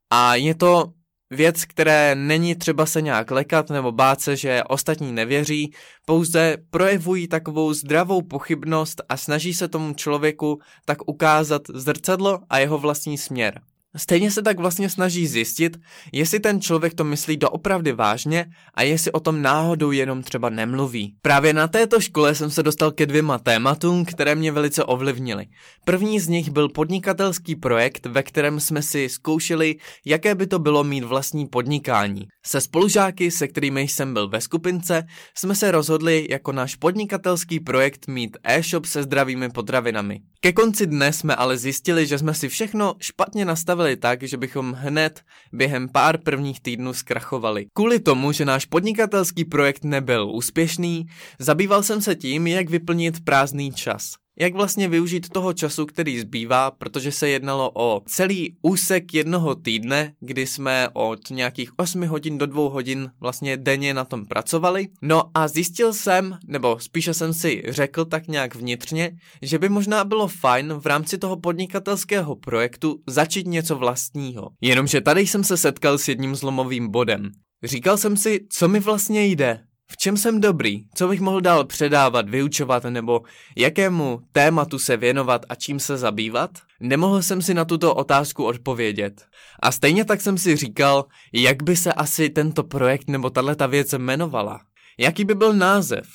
a 0.10 0.36
je 0.36 0.56
to 0.56 0.86
věc, 1.34 1.66
které 1.66 2.16
není 2.16 2.56
třeba 2.56 2.86
se 2.86 3.02
nějak 3.02 3.32
lekat 3.32 3.70
nebo 3.70 3.92
bát 3.92 4.22
se, 4.22 4.36
že 4.36 4.64
ostatní 4.64 5.12
nevěří, 5.12 5.74
pouze 6.06 6.58
projevují 6.70 7.28
takovou 7.28 7.74
zdravou 7.74 8.22
pochybnost 8.22 9.02
a 9.10 9.18
snaží 9.18 9.54
se 9.54 9.68
tomu 9.68 9.94
člověku 9.94 10.60
tak 10.86 10.98
ukázat 11.08 11.62
zrcadlo 11.74 12.40
a 12.50 12.60
jeho 12.60 12.78
vlastní 12.78 13.18
směr. 13.18 13.62
Stejně 13.98 14.32
se 14.32 14.42
tak 14.42 14.60
vlastně 14.60 14.90
snaží 14.90 15.28
zjistit, 15.28 15.78
jestli 16.12 16.40
ten 16.40 16.62
člověk 16.62 16.94
to 16.94 17.04
myslí 17.04 17.38
doopravdy 17.38 17.92
vážně 17.92 18.46
a 18.74 18.84
jestli 18.84 19.12
o 19.12 19.20
tom 19.20 19.42
náhodou 19.42 19.92
jenom 19.92 20.24
třeba 20.24 20.50
nemluví. 20.50 21.16
Právě 21.22 21.54
na 21.54 21.68
této 21.68 22.02
škole 22.02 22.36
jsem 22.36 22.52
se 22.52 22.64
dostal 22.64 22.92
ke 22.92 23.06
dvěma 23.06 23.40
tématům, 23.40 24.06
které 24.06 24.36
mě 24.36 24.52
velice 24.52 24.84
ovlivnily. 24.84 25.46
První 25.86 26.20
z 26.20 26.28
nich 26.28 26.50
byl 26.50 26.70
podnikatelský 26.70 27.56
projekt, 27.56 28.06
ve 28.06 28.24
kterém 28.24 28.60
jsme 28.60 28.82
si 28.82 29.10
zkoušeli, 29.10 29.76
jaké 30.06 30.36
by 30.36 30.48
to 30.48 30.60
bylo 30.60 30.84
mít 30.84 31.04
vlastní 31.04 31.48
podnikání. 31.48 32.28
Se 32.46 32.62
spolužáky, 32.62 33.32
se 33.32 33.48
kterými 33.48 33.82
jsem 33.82 34.14
byl 34.14 34.30
ve 34.30 34.42
skupince, 34.42 35.04
jsme 35.38 35.56
se 35.56 35.72
rozhodli 35.72 36.28
jako 36.30 36.52
náš 36.52 36.76
podnikatelský 36.76 37.60
projekt 37.60 38.08
mít 38.08 38.38
e-shop 38.44 38.86
se 38.86 39.04
zdravými 39.04 39.50
potravinami. 39.50 40.20
Ke 40.40 40.54
konci 40.54 40.88
dne 40.88 41.14
jsme 41.14 41.36
ale 41.36 41.58
zjistili, 41.58 42.08
že 42.08 42.18
jsme 42.18 42.34
si 42.34 42.50
všechno 42.50 42.96
špatně 43.00 43.46
nastavili 43.84 43.98
tak, 43.98 44.24
že 44.24 44.38
bychom 44.38 44.74
hned 44.74 45.22
během 45.52 45.90
pár 45.90 46.18
prvních 46.18 46.62
týdnů 46.62 46.94
zkrachovali. 46.94 47.66
Kvůli 47.74 48.00
tomu, 48.00 48.32
že 48.32 48.46
náš 48.46 48.66
podnikatelský 48.66 49.46
projekt 49.46 49.84
nebyl 49.84 50.30
úspěšný, 50.32 51.06
zabýval 51.40 51.84
jsem 51.84 52.02
se 52.02 52.16
tím, 52.16 52.48
jak 52.48 52.70
vyplnit 52.70 53.24
prázdný 53.26 53.72
čas. 53.72 54.23
Jak 54.40 54.54
vlastně 54.54 54.88
využít 54.88 55.30
toho 55.30 55.54
času, 55.54 55.86
který 55.86 56.20
zbývá, 56.20 56.72
protože 56.72 57.12
se 57.12 57.30
jednalo 57.30 57.72
o 57.74 58.02
celý 58.06 58.56
úsek 58.62 59.14
jednoho 59.14 59.56
týdne, 59.56 60.14
kdy 60.20 60.48
jsme 60.48 60.90
od 60.94 61.30
nějakých 61.30 61.72
8 61.78 62.08
hodin 62.08 62.38
do 62.38 62.46
2 62.46 62.70
hodin 62.70 63.12
vlastně 63.20 63.58
denně 63.58 63.94
na 63.94 64.06
tom 64.06 64.26
pracovali. 64.26 64.88
No 65.02 65.24
a 65.34 65.48
zjistil 65.48 65.94
jsem, 65.94 66.38
nebo 66.48 66.80
spíše 66.80 67.14
jsem 67.14 67.34
si 67.34 67.64
řekl 67.68 68.06
tak 68.06 68.28
nějak 68.28 68.56
vnitřně, 68.56 69.12
že 69.42 69.60
by 69.60 69.70
možná 69.70 70.04
bylo 70.04 70.28
fajn 70.28 70.74
v 70.74 70.86
rámci 70.86 71.18
toho 71.18 71.38
podnikatelského 71.38 72.36
projektu 72.36 73.00
začít 73.08 73.48
něco 73.48 73.76
vlastního. 73.76 74.50
Jenomže 74.62 75.02
tady 75.02 75.22
jsem 75.22 75.44
se 75.44 75.58
setkal 75.58 75.98
s 75.98 76.08
jedním 76.08 76.36
zlomovým 76.36 76.92
bodem. 76.92 77.32
Říkal 77.64 77.98
jsem 77.98 78.18
si, 78.18 78.40
co 78.50 78.68
mi 78.68 78.80
vlastně 78.80 79.26
jde, 79.26 79.60
v 79.94 79.98
čem 79.98 80.18
jsem 80.18 80.42
dobrý, 80.42 80.84
co 80.96 81.08
bych 81.08 81.20
mohl 81.22 81.42
dál 81.42 81.66
předávat, 81.66 82.30
vyučovat 82.30 82.84
nebo 82.84 83.22
jakému 83.58 84.22
tématu 84.32 84.80
se 84.80 84.98
věnovat 84.98 85.46
a 85.50 85.56
čím 85.56 85.80
se 85.80 85.98
zabývat? 85.98 86.50
Nemohl 86.80 87.22
jsem 87.22 87.42
si 87.42 87.54
na 87.54 87.66
tuto 87.66 87.96
otázku 87.96 88.44
odpovědět. 88.44 89.26
A 89.60 89.72
stejně 89.72 90.06
tak 90.06 90.22
jsem 90.22 90.38
si 90.38 90.56
říkal, 90.56 91.06
jak 91.34 91.64
by 91.64 91.76
se 91.76 91.94
asi 91.94 92.30
tento 92.30 92.64
projekt 92.64 93.10
nebo 93.10 93.30
tato 93.30 93.68
věc 93.68 93.94
jmenovala. 93.94 94.62
Jaký 94.98 95.26
by 95.26 95.36
byl 95.36 95.54
název? 95.54 96.08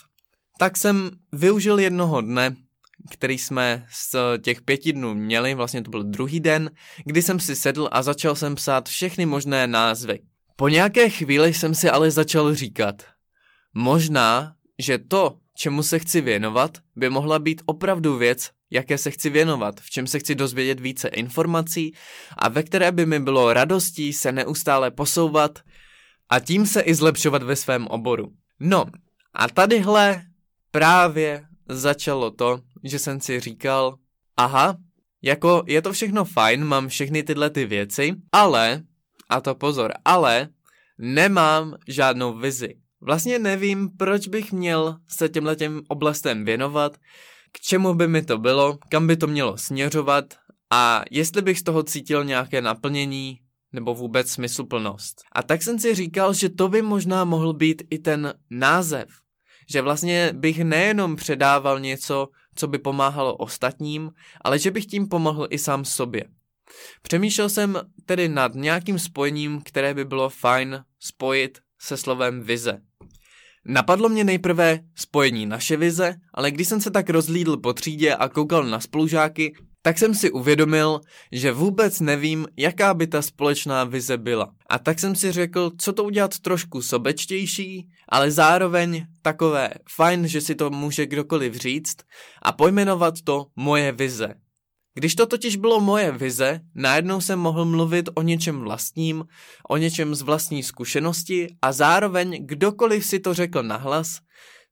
Tak 0.58 0.76
jsem 0.76 1.10
využil 1.32 1.78
jednoho 1.78 2.20
dne, 2.20 2.56
který 3.10 3.38
jsme 3.38 3.86
z 3.90 4.16
těch 4.42 4.62
pěti 4.62 4.92
dnů 4.92 5.14
měli, 5.14 5.54
vlastně 5.54 5.82
to 5.82 5.90
byl 5.90 6.02
druhý 6.02 6.40
den, 6.40 6.70
kdy 7.04 7.22
jsem 7.22 7.40
si 7.40 7.56
sedl 7.56 7.88
a 7.92 8.02
začal 8.02 8.34
jsem 8.34 8.54
psát 8.54 8.88
všechny 8.88 9.26
možné 9.26 9.66
názvy. 9.66 10.20
Po 10.56 10.68
nějaké 10.68 11.10
chvíli 11.10 11.54
jsem 11.54 11.74
si 11.74 11.90
ale 11.90 12.10
začal 12.10 12.54
říkat– 12.54 13.02
Možná, 13.74 14.54
že 14.78 14.98
to, 14.98 15.38
čemu 15.54 15.82
se 15.82 15.98
chci 15.98 16.20
věnovat, 16.20 16.78
by 16.96 17.10
mohla 17.10 17.38
být 17.38 17.62
opravdu 17.66 18.16
věc, 18.16 18.50
jaké 18.70 18.98
se 18.98 19.10
chci 19.10 19.30
věnovat, 19.30 19.80
v 19.80 19.90
čem 19.90 20.06
se 20.06 20.18
chci 20.18 20.34
dozvědět 20.34 20.80
více 20.80 21.08
informací 21.08 21.94
a 22.38 22.48
ve 22.48 22.62
které 22.62 22.92
by 22.92 23.06
mi 23.06 23.20
bylo 23.20 23.52
radostí 23.52 24.12
se 24.12 24.32
neustále 24.32 24.90
posouvat 24.90 25.58
a 26.28 26.40
tím 26.40 26.66
se 26.66 26.80
i 26.80 26.94
zlepšovat 26.94 27.42
ve 27.42 27.56
svém 27.56 27.86
oboru. 27.86 28.32
No 28.60 28.84
a 29.34 29.48
tadyhle 29.48 30.22
právě 30.70 31.44
začalo 31.68 32.30
to, 32.30 32.60
že 32.84 32.98
jsem 32.98 33.20
si 33.20 33.40
říkal, 33.40 33.98
aha, 34.36 34.76
jako 35.22 35.62
je 35.66 35.82
to 35.82 35.92
všechno 35.92 36.24
fajn, 36.24 36.64
mám 36.64 36.88
všechny 36.88 37.22
tyhle 37.22 37.50
ty 37.50 37.66
věci, 37.66 38.14
ale, 38.32 38.82
a 39.28 39.40
to 39.40 39.54
pozor, 39.54 39.92
ale 40.04 40.48
nemám 40.98 41.74
žádnou 41.88 42.38
vizi. 42.38 42.74
Vlastně 43.00 43.38
nevím, 43.38 43.90
proč 43.96 44.28
bych 44.28 44.52
měl 44.52 44.96
se 45.08 45.28
těmhle 45.28 45.56
těm 45.56 45.82
oblastem 45.88 46.44
věnovat, 46.44 46.96
k 47.52 47.60
čemu 47.60 47.94
by 47.94 48.08
mi 48.08 48.22
to 48.22 48.38
bylo, 48.38 48.78
kam 48.88 49.06
by 49.06 49.16
to 49.16 49.26
mělo 49.26 49.58
směřovat 49.58 50.24
a 50.70 51.02
jestli 51.10 51.42
bych 51.42 51.58
z 51.58 51.62
toho 51.62 51.82
cítil 51.82 52.24
nějaké 52.24 52.62
naplnění 52.62 53.38
nebo 53.72 53.94
vůbec 53.94 54.30
smysluplnost. 54.30 55.22
A 55.32 55.42
tak 55.42 55.62
jsem 55.62 55.78
si 55.78 55.94
říkal, 55.94 56.34
že 56.34 56.48
to 56.48 56.68
by 56.68 56.82
možná 56.82 57.24
mohl 57.24 57.52
být 57.52 57.82
i 57.90 57.98
ten 57.98 58.34
název. 58.50 59.08
Že 59.70 59.82
vlastně 59.82 60.30
bych 60.34 60.64
nejenom 60.64 61.16
předával 61.16 61.80
něco, 61.80 62.28
co 62.54 62.66
by 62.66 62.78
pomáhalo 62.78 63.36
ostatním, 63.36 64.10
ale 64.40 64.58
že 64.58 64.70
bych 64.70 64.86
tím 64.86 65.08
pomohl 65.08 65.46
i 65.50 65.58
sám 65.58 65.84
sobě. 65.84 66.24
Přemýšlel 67.02 67.48
jsem 67.48 67.80
tedy 68.06 68.28
nad 68.28 68.54
nějakým 68.54 68.98
spojením, 68.98 69.60
které 69.64 69.94
by 69.94 70.04
bylo 70.04 70.28
fajn 70.28 70.84
spojit 70.98 71.58
se 71.80 71.96
slovem 71.96 72.42
vize. 72.42 72.80
Napadlo 73.64 74.08
mě 74.08 74.24
nejprve 74.24 74.80
spojení 74.94 75.46
naše 75.46 75.76
vize, 75.76 76.14
ale 76.34 76.50
když 76.50 76.68
jsem 76.68 76.80
se 76.80 76.90
tak 76.90 77.10
rozlídl 77.10 77.56
po 77.56 77.72
třídě 77.72 78.14
a 78.14 78.28
koukal 78.28 78.64
na 78.64 78.80
spolužáky, 78.80 79.54
tak 79.82 79.98
jsem 79.98 80.14
si 80.14 80.30
uvědomil, 80.30 81.00
že 81.32 81.52
vůbec 81.52 82.00
nevím, 82.00 82.46
jaká 82.56 82.94
by 82.94 83.06
ta 83.06 83.22
společná 83.22 83.84
vize 83.84 84.18
byla. 84.18 84.54
A 84.70 84.78
tak 84.78 84.98
jsem 84.98 85.14
si 85.14 85.32
řekl, 85.32 85.70
co 85.78 85.92
to 85.92 86.04
udělat 86.04 86.38
trošku 86.38 86.82
sobečtější, 86.82 87.88
ale 88.08 88.30
zároveň 88.30 89.06
takové 89.22 89.70
fajn, 89.96 90.28
že 90.28 90.40
si 90.40 90.54
to 90.54 90.70
může 90.70 91.06
kdokoliv 91.06 91.54
říct 91.54 91.96
a 92.42 92.52
pojmenovat 92.52 93.14
to 93.24 93.46
moje 93.56 93.92
vize. 93.92 94.34
Když 94.98 95.14
to 95.14 95.26
totiž 95.26 95.56
bylo 95.56 95.80
moje 95.80 96.12
vize, 96.12 96.60
najednou 96.74 97.20
jsem 97.20 97.38
mohl 97.38 97.64
mluvit 97.64 98.08
o 98.14 98.22
něčem 98.22 98.60
vlastním, 98.60 99.24
o 99.68 99.76
něčem 99.76 100.14
z 100.14 100.22
vlastní 100.22 100.62
zkušenosti 100.62 101.56
a 101.62 101.72
zároveň 101.72 102.46
kdokoliv 102.46 103.06
si 103.06 103.20
to 103.20 103.34
řekl 103.34 103.62
nahlas, 103.62 104.18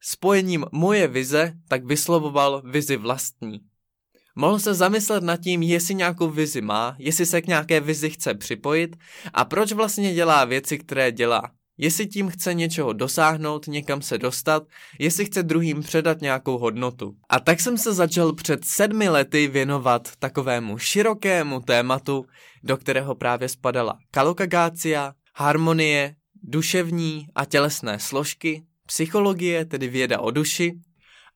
spojením 0.00 0.64
moje 0.72 1.08
vize 1.08 1.52
tak 1.68 1.84
vyslovoval 1.84 2.62
vizi 2.64 2.96
vlastní. 2.96 3.60
Mohl 4.36 4.58
se 4.58 4.74
zamyslet 4.74 5.22
nad 5.22 5.36
tím, 5.36 5.62
jestli 5.62 5.94
nějakou 5.94 6.30
vizi 6.30 6.60
má, 6.60 6.96
jestli 6.98 7.26
se 7.26 7.42
k 7.42 7.46
nějaké 7.46 7.80
vizi 7.80 8.10
chce 8.10 8.34
připojit 8.34 8.96
a 9.34 9.44
proč 9.44 9.72
vlastně 9.72 10.14
dělá 10.14 10.44
věci, 10.44 10.78
které 10.78 11.12
dělá. 11.12 11.42
Jestli 11.78 12.06
tím 12.06 12.28
chce 12.28 12.54
něčeho 12.54 12.92
dosáhnout, 12.92 13.66
někam 13.66 14.02
se 14.02 14.18
dostat, 14.18 14.62
jestli 14.98 15.24
chce 15.24 15.42
druhým 15.42 15.80
předat 15.82 16.20
nějakou 16.20 16.58
hodnotu. 16.58 17.14
A 17.28 17.40
tak 17.40 17.60
jsem 17.60 17.78
se 17.78 17.94
začal 17.94 18.32
před 18.32 18.64
sedmi 18.64 19.08
lety 19.08 19.48
věnovat 19.48 20.08
takovému 20.18 20.78
širokému 20.78 21.60
tématu, 21.60 22.26
do 22.62 22.76
kterého 22.76 23.14
právě 23.14 23.48
spadala 23.48 23.98
kalokagácia, 24.10 25.14
harmonie, 25.34 26.16
duševní 26.42 27.26
a 27.34 27.44
tělesné 27.44 27.98
složky, 27.98 28.64
psychologie, 28.86 29.64
tedy 29.64 29.88
věda 29.88 30.20
o 30.20 30.30
duši, 30.30 30.72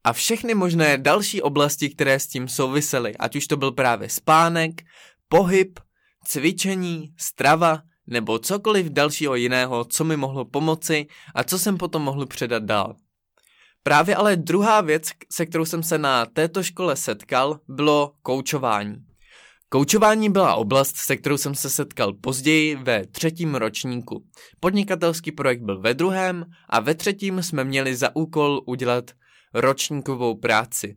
a 0.04 0.12
všechny 0.12 0.54
možné 0.54 0.98
další 0.98 1.42
oblasti, 1.42 1.88
které 1.88 2.20
s 2.20 2.26
tím 2.26 2.48
souvisely, 2.48 3.16
ať 3.16 3.36
už 3.36 3.46
to 3.46 3.56
byl 3.56 3.72
právě 3.72 4.08
spánek, 4.08 4.70
pohyb, 5.28 5.80
cvičení, 6.24 7.14
strava 7.16 7.82
nebo 8.10 8.38
cokoliv 8.38 8.86
dalšího 8.86 9.34
jiného, 9.34 9.84
co 9.84 10.04
mi 10.04 10.16
mohlo 10.16 10.44
pomoci 10.44 11.06
a 11.34 11.44
co 11.44 11.58
jsem 11.58 11.78
potom 11.78 12.02
mohl 12.02 12.26
předat 12.26 12.62
dál. 12.62 12.96
Právě 13.82 14.16
ale 14.16 14.36
druhá 14.36 14.80
věc, 14.80 15.08
se 15.32 15.46
kterou 15.46 15.64
jsem 15.64 15.82
se 15.82 15.98
na 15.98 16.26
této 16.26 16.62
škole 16.62 16.96
setkal, 16.96 17.60
bylo 17.68 18.12
koučování. 18.22 18.96
Koučování 19.68 20.30
byla 20.30 20.54
oblast, 20.54 20.96
se 20.96 21.16
kterou 21.16 21.36
jsem 21.36 21.54
se 21.54 21.70
setkal 21.70 22.12
později 22.12 22.76
ve 22.76 23.06
třetím 23.06 23.54
ročníku. 23.54 24.24
Podnikatelský 24.60 25.32
projekt 25.32 25.62
byl 25.62 25.80
ve 25.80 25.94
druhém 25.94 26.44
a 26.68 26.80
ve 26.80 26.94
třetím 26.94 27.42
jsme 27.42 27.64
měli 27.64 27.96
za 27.96 28.16
úkol 28.16 28.60
udělat 28.66 29.10
ročníkovou 29.54 30.34
práci. 30.34 30.96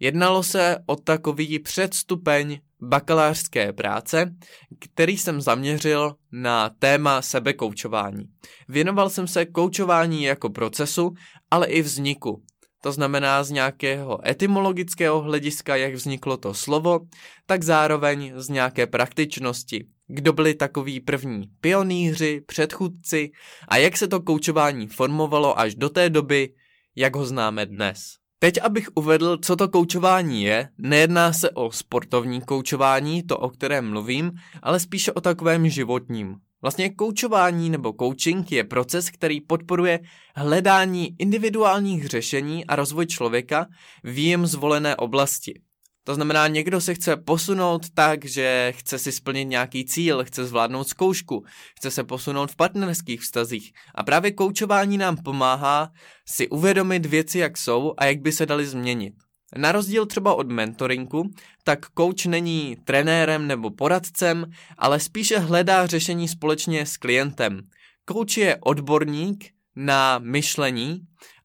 Jednalo 0.00 0.42
se 0.42 0.76
o 0.86 0.96
takový 0.96 1.58
předstupeň 1.58 2.60
bakalářské 2.84 3.72
práce, 3.72 4.34
který 4.80 5.18
jsem 5.18 5.40
zaměřil 5.40 6.14
na 6.32 6.70
téma 6.78 7.22
sebekoučování. 7.22 8.24
Věnoval 8.68 9.10
jsem 9.10 9.26
se 9.26 9.46
koučování 9.46 10.24
jako 10.24 10.50
procesu, 10.50 11.14
ale 11.50 11.66
i 11.66 11.82
vzniku. 11.82 12.42
To 12.82 12.92
znamená 12.92 13.44
z 13.44 13.50
nějakého 13.50 14.28
etymologického 14.28 15.20
hlediska, 15.20 15.76
jak 15.76 15.94
vzniklo 15.94 16.36
to 16.36 16.54
slovo, 16.54 17.00
tak 17.46 17.62
zároveň 17.62 18.32
z 18.36 18.48
nějaké 18.48 18.86
praktičnosti. 18.86 19.86
Kdo 20.06 20.32
byli 20.32 20.54
takoví 20.54 21.00
první 21.00 21.42
pionýři, 21.60 22.40
předchůdci 22.46 23.30
a 23.68 23.76
jak 23.76 23.96
se 23.96 24.08
to 24.08 24.20
koučování 24.20 24.86
formovalo 24.86 25.58
až 25.58 25.74
do 25.74 25.88
té 25.88 26.10
doby, 26.10 26.54
jak 26.96 27.16
ho 27.16 27.26
známe 27.26 27.66
dnes. 27.66 28.23
Teď, 28.38 28.58
abych 28.62 28.88
uvedl, 28.94 29.38
co 29.42 29.56
to 29.56 29.68
koučování 29.68 30.42
je, 30.42 30.68
nejedná 30.78 31.32
se 31.32 31.50
o 31.50 31.72
sportovní 31.72 32.40
koučování, 32.40 33.22
to 33.22 33.38
o 33.38 33.48
kterém 33.48 33.90
mluvím, 33.90 34.32
ale 34.62 34.80
spíše 34.80 35.12
o 35.12 35.20
takovém 35.20 35.68
životním. 35.68 36.36
Vlastně 36.62 36.90
koučování 36.90 37.70
nebo 37.70 37.94
coaching 38.00 38.52
je 38.52 38.64
proces, 38.64 39.10
který 39.10 39.40
podporuje 39.40 40.00
hledání 40.36 41.16
individuálních 41.18 42.06
řešení 42.06 42.66
a 42.66 42.76
rozvoj 42.76 43.06
člověka 43.06 43.66
v 44.04 44.18
jím 44.18 44.46
zvolené 44.46 44.96
oblasti. 44.96 45.60
To 46.04 46.14
znamená, 46.14 46.46
někdo 46.46 46.80
se 46.80 46.94
chce 46.94 47.16
posunout 47.16 47.90
tak, 47.94 48.24
že 48.24 48.72
chce 48.76 48.98
si 48.98 49.12
splnit 49.12 49.44
nějaký 49.44 49.84
cíl, 49.84 50.24
chce 50.24 50.46
zvládnout 50.46 50.88
zkoušku, 50.88 51.44
chce 51.76 51.90
se 51.90 52.04
posunout 52.04 52.50
v 52.50 52.56
partnerských 52.56 53.20
vztazích. 53.20 53.72
A 53.94 54.02
právě 54.02 54.32
koučování 54.32 54.98
nám 54.98 55.16
pomáhá 55.16 55.92
si 56.28 56.48
uvědomit 56.48 57.06
věci, 57.06 57.38
jak 57.38 57.58
jsou 57.58 57.94
a 57.96 58.04
jak 58.04 58.20
by 58.20 58.32
se 58.32 58.46
daly 58.46 58.66
změnit. 58.66 59.14
Na 59.56 59.72
rozdíl 59.72 60.06
třeba 60.06 60.34
od 60.34 60.50
mentoringu, 60.50 61.30
tak 61.64 61.86
coach 61.98 62.26
není 62.26 62.76
trenérem 62.84 63.46
nebo 63.46 63.70
poradcem, 63.70 64.46
ale 64.78 65.00
spíše 65.00 65.38
hledá 65.38 65.86
řešení 65.86 66.28
společně 66.28 66.86
s 66.86 66.96
klientem. 66.96 67.60
Coach 68.08 68.36
je 68.36 68.58
odborník 68.60 69.44
na 69.76 70.18
myšlení 70.18 71.00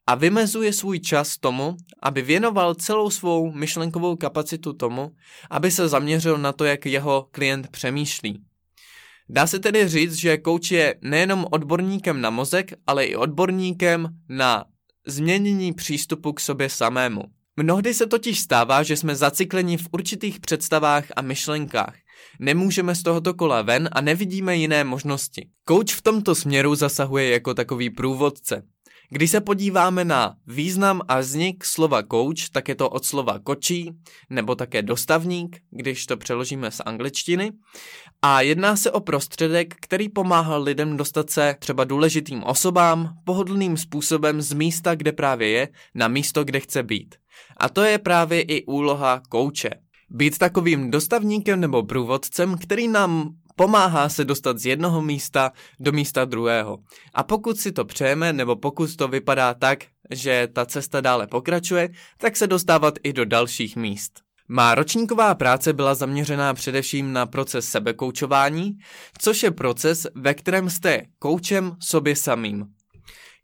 a 0.10 0.16
vymezuje 0.16 0.74
svůj 0.74 1.00
čas 1.00 1.38
tomu, 1.38 1.78
aby 2.02 2.22
věnoval 2.22 2.76
celou 2.76 3.10
svou 3.10 3.52
myšlenkovou 3.52 4.16
kapacitu 4.16 4.74
tomu, 4.74 5.12
aby 5.50 5.72
se 5.72 5.88
zaměřil 5.88 6.38
na 6.38 6.52
to, 6.52 6.66
jak 6.66 6.86
jeho 6.86 7.28
klient 7.32 7.68
přemýšlí. 7.68 8.40
Dá 9.30 9.48
se 9.48 9.60
tedy 9.60 9.88
říct, 9.88 10.14
že 10.14 10.38
coach 10.46 10.72
je 10.72 10.96
nejenom 11.02 11.46
odborníkem 11.52 12.22
na 12.22 12.30
mozek, 12.30 12.72
ale 12.88 13.06
i 13.06 13.16
odborníkem 13.16 14.08
na 14.30 14.66
změnění 15.08 15.74
přístupu 15.74 16.34
k 16.34 16.40
sobě 16.40 16.70
samému. 16.70 17.24
Mnohdy 17.58 17.94
se 17.94 18.08
totiž 18.08 18.40
stává, 18.40 18.84
že 18.84 18.98
jsme 18.98 19.16
zacikleni 19.16 19.78
v 19.78 19.88
určitých 19.92 20.40
představách 20.40 21.06
a 21.16 21.22
myšlenkách. 21.22 21.96
Nemůžeme 22.40 22.96
z 22.96 23.04
tohoto 23.04 23.34
kola 23.34 23.62
ven 23.62 23.90
a 23.92 24.02
nevidíme 24.02 24.56
jiné 24.56 24.84
možnosti. 24.84 25.50
Coach 25.68 25.90
v 25.90 26.02
tomto 26.02 26.36
směru 26.36 26.76
zasahuje 26.76 27.30
jako 27.30 27.54
takový 27.54 27.90
průvodce. 27.90 28.64
Když 29.12 29.32
se 29.32 29.42
podíváme 29.42 30.06
na 30.06 30.36
význam 30.48 31.02
a 31.08 31.20
vznik 31.20 31.66
slova 31.66 32.04
coach, 32.12 32.50
tak 32.52 32.68
je 32.68 32.76
to 32.76 32.90
od 32.90 33.06
slova 33.06 33.40
kočí, 33.40 33.92
nebo 34.30 34.56
také 34.56 34.82
dostavník, 34.82 35.62
když 35.72 36.06
to 36.06 36.18
přeložíme 36.18 36.72
z 36.72 36.82
angličtiny. 36.86 37.52
A 38.22 38.42
jedná 38.42 38.76
se 38.76 38.92
o 38.92 39.00
prostředek, 39.00 39.76
který 39.82 40.10
pomáhá 40.10 40.58
lidem 40.58 40.98
dostat 40.98 41.30
se 41.30 41.56
třeba 41.60 41.84
důležitým 41.84 42.44
osobám 42.44 43.14
pohodlným 43.26 43.78
způsobem 43.78 44.42
z 44.42 44.54
místa, 44.54 44.96
kde 44.96 45.12
právě 45.12 45.50
je, 45.50 45.70
na 45.96 46.08
místo, 46.08 46.44
kde 46.44 46.60
chce 46.60 46.84
být. 46.84 47.16
A 47.58 47.70
to 47.70 47.82
je 47.82 47.98
právě 47.98 48.42
i 48.42 48.66
úloha 48.66 49.22
kouče. 49.30 49.70
Být 50.10 50.38
takovým 50.38 50.92
dostavníkem 50.92 51.60
nebo 51.60 51.84
průvodcem, 51.84 52.58
který 52.58 52.88
nám 52.88 53.36
pomáhá 53.60 54.10
se 54.10 54.26
dostat 54.26 54.60
z 54.60 54.66
jednoho 54.66 55.02
místa 55.02 55.52
do 55.80 55.92
místa 55.92 56.26
druhého. 56.26 56.78
A 57.14 57.24
pokud 57.24 57.60
si 57.60 57.72
to 57.72 57.86
přejeme, 57.86 58.34
nebo 58.34 58.56
pokud 58.56 58.96
to 58.96 59.08
vypadá 59.08 59.54
tak, 59.54 59.80
že 60.12 60.48
ta 60.54 60.66
cesta 60.66 61.02
dále 61.02 61.28
pokračuje, 61.28 61.90
tak 62.18 62.38
se 62.38 62.48
dostávat 62.48 62.94
i 63.04 63.14
do 63.14 63.26
dalších 63.26 63.76
míst. 63.76 64.20
Má 64.48 64.76
ročníková 64.76 65.36
práce 65.36 65.74
byla 65.74 65.96
zaměřená 65.96 66.54
především 66.54 67.14
na 67.14 67.26
proces 67.26 67.70
sebekoučování, 67.70 68.78
což 69.18 69.44
je 69.44 69.52
proces, 69.52 70.08
ve 70.16 70.34
kterém 70.34 70.70
jste 70.70 71.02
koučem 71.20 71.76
sobě 71.80 72.16
samým. 72.16 72.66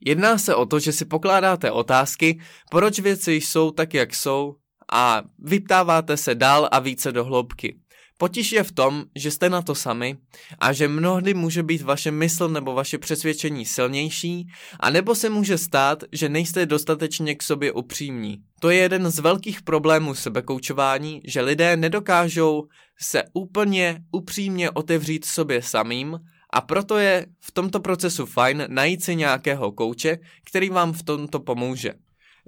Jedná 0.06 0.38
se 0.38 0.56
o 0.56 0.66
to, 0.66 0.80
že 0.80 0.92
si 0.92 1.06
pokládáte 1.06 1.72
otázky, 1.72 2.40
proč 2.72 3.00
věci 3.00 3.34
jsou 3.34 3.72
tak, 3.72 3.94
jak 3.94 4.16
jsou, 4.16 4.56
a 4.92 5.22
vyptáváte 5.40 6.18
se 6.18 6.36
dál 6.36 6.70
a 6.72 6.80
více 6.80 7.12
do 7.12 7.26
hloubky. 7.26 7.85
Potíž 8.18 8.52
je 8.52 8.64
v 8.64 8.72
tom, 8.72 9.04
že 9.16 9.32
jste 9.32 9.50
na 9.50 9.62
to 9.62 9.76
sami 9.76 10.18
a 10.60 10.74
že 10.74 10.88
mnohdy 10.88 11.34
může 11.34 11.64
být 11.64 11.82
vaše 11.82 12.12
mysl 12.12 12.50
nebo 12.50 12.74
vaše 12.74 12.98
přesvědčení 12.98 13.66
silnější 13.66 14.48
a 14.80 14.90
nebo 14.90 15.16
se 15.16 15.30
může 15.30 15.58
stát, 15.58 16.04
že 16.12 16.30
nejste 16.30 16.66
dostatečně 16.66 17.36
k 17.36 17.44
sobě 17.44 17.72
upřímní. 17.72 18.38
To 18.60 18.70
je 18.70 18.78
jeden 18.78 19.12
z 19.12 19.20
velkých 19.20 19.62
problémů 19.62 20.16
sebekoučování, 20.16 21.22
že 21.26 21.42
lidé 21.42 21.78
nedokážou 21.78 22.68
se 23.02 23.24
úplně 23.34 24.04
upřímně 24.12 24.72
otevřít 24.72 25.26
sobě 25.26 25.62
samým 25.62 26.20
a 26.54 26.62
proto 26.62 26.98
je 26.98 27.26
v 27.40 27.52
tomto 27.52 27.80
procesu 27.80 28.26
fajn 28.26 28.66
najít 28.68 29.04
si 29.04 29.16
nějakého 29.16 29.72
kouče, 29.72 30.18
který 30.44 30.70
vám 30.70 30.94
v 30.94 31.04
tomto 31.04 31.40
pomůže. 31.40 31.94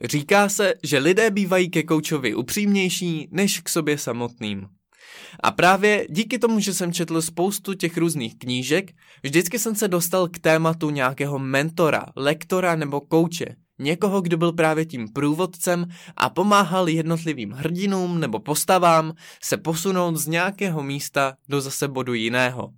Říká 0.04 0.50
se, 0.50 0.74
že 0.84 0.98
lidé 0.98 1.32
bývají 1.32 1.70
ke 1.70 1.84
koučovi 1.84 2.36
upřímnější 2.36 3.28
než 3.32 3.60
k 3.60 3.70
sobě 3.70 3.98
samotným. 3.98 4.68
A 5.40 5.52
právě 5.52 6.08
díky 6.10 6.40
tomu, 6.40 6.60
že 6.60 6.74
jsem 6.74 6.94
četl 6.94 7.22
spoustu 7.22 7.74
těch 7.74 7.98
různých 7.98 8.38
knížek, 8.38 8.92
vždycky 9.24 9.60
jsem 9.60 9.76
se 9.76 9.88
dostal 9.88 10.28
k 10.28 10.40
tématu 10.40 10.90
nějakého 10.90 11.40
mentora, 11.40 12.06
lektora 12.16 12.76
nebo 12.76 13.02
kouče. 13.02 13.56
Někoho, 13.80 14.22
kdo 14.22 14.38
byl 14.38 14.54
právě 14.54 14.86
tím 14.86 15.14
průvodcem 15.14 15.86
a 16.18 16.30
pomáhal 16.30 16.90
jednotlivým 16.90 17.52
hrdinům 17.52 18.20
nebo 18.20 18.40
postavám 18.40 19.14
se 19.44 19.58
posunout 19.58 20.16
z 20.18 20.28
nějakého 20.28 20.84
místa 20.84 21.38
do 21.50 21.62
zase 21.62 21.88
bodu 21.88 22.14
jiného. 22.14 22.74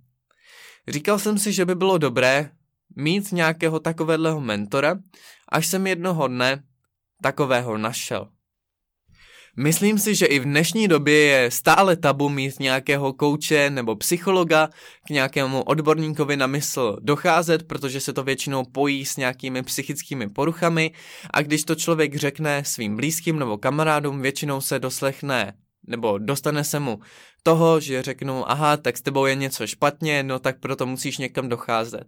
Říkal 0.88 1.18
jsem 1.18 1.38
si, 1.38 1.52
že 1.52 1.64
by 1.64 1.74
bylo 1.74 1.98
dobré 1.98 2.50
mít 2.96 3.32
nějakého 3.32 3.80
takového 3.80 4.40
mentora, 4.40 4.98
až 5.48 5.66
jsem 5.66 5.86
jednoho 5.86 6.28
dne 6.28 6.62
takového 7.22 7.78
našel. 7.78 8.28
Myslím 9.56 9.98
si, 9.98 10.14
že 10.14 10.26
i 10.26 10.38
v 10.38 10.44
dnešní 10.44 10.88
době 10.88 11.14
je 11.14 11.50
stále 11.50 11.96
tabu 11.96 12.28
mít 12.28 12.60
nějakého 12.60 13.12
kouče 13.12 13.70
nebo 13.70 13.96
psychologa 13.96 14.68
k 15.06 15.10
nějakému 15.10 15.62
odborníkovi 15.62 16.36
na 16.36 16.46
mysl 16.46 16.96
docházet, 17.00 17.62
protože 17.62 18.00
se 18.00 18.12
to 18.12 18.22
většinou 18.22 18.64
pojí 18.64 19.04
s 19.04 19.16
nějakými 19.16 19.62
psychickými 19.62 20.28
poruchami 20.28 20.92
a 21.30 21.42
když 21.42 21.64
to 21.64 21.74
člověk 21.74 22.16
řekne 22.16 22.64
svým 22.64 22.96
blízkým 22.96 23.38
nebo 23.38 23.58
kamarádům, 23.58 24.22
většinou 24.22 24.60
se 24.60 24.78
doslechne 24.78 25.52
nebo 25.86 26.18
dostane 26.18 26.64
se 26.64 26.80
mu 26.80 27.00
toho, 27.42 27.80
že 27.80 28.02
řeknou, 28.02 28.50
aha, 28.50 28.76
tak 28.76 28.96
s 28.96 29.02
tebou 29.02 29.26
je 29.26 29.34
něco 29.34 29.66
špatně, 29.66 30.22
no 30.22 30.38
tak 30.38 30.60
proto 30.60 30.86
musíš 30.86 31.18
někam 31.18 31.48
docházet. 31.48 32.04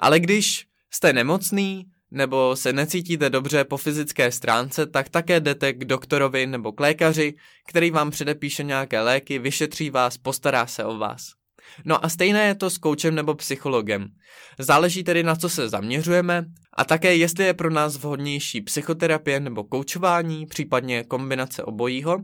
Ale 0.00 0.20
když 0.20 0.66
jste 0.90 1.12
nemocný, 1.12 1.84
nebo 2.12 2.56
se 2.56 2.72
necítíte 2.72 3.30
dobře 3.30 3.64
po 3.64 3.76
fyzické 3.76 4.32
stránce, 4.32 4.86
tak 4.86 5.08
také 5.08 5.40
jdete 5.40 5.72
k 5.72 5.84
doktorovi 5.84 6.46
nebo 6.46 6.72
k 6.72 6.80
lékaři, 6.80 7.34
který 7.68 7.90
vám 7.90 8.10
předepíše 8.10 8.62
nějaké 8.62 9.00
léky, 9.00 9.38
vyšetří 9.38 9.90
vás, 9.90 10.18
postará 10.18 10.66
se 10.66 10.84
o 10.84 10.98
vás. 10.98 11.30
No 11.84 12.04
a 12.04 12.08
stejné 12.08 12.46
je 12.46 12.54
to 12.54 12.70
s 12.70 12.78
koučem 12.78 13.14
nebo 13.14 13.34
psychologem. 13.34 14.08
Záleží 14.58 15.04
tedy 15.04 15.22
na 15.22 15.36
co 15.36 15.48
se 15.48 15.68
zaměřujeme 15.68 16.44
a 16.76 16.84
také 16.84 17.16
jestli 17.16 17.44
je 17.44 17.54
pro 17.54 17.70
nás 17.70 17.96
vhodnější 17.96 18.60
psychoterapie 18.60 19.40
nebo 19.40 19.64
koučování, 19.64 20.46
případně 20.46 21.04
kombinace 21.04 21.62
obojího. 21.62 22.18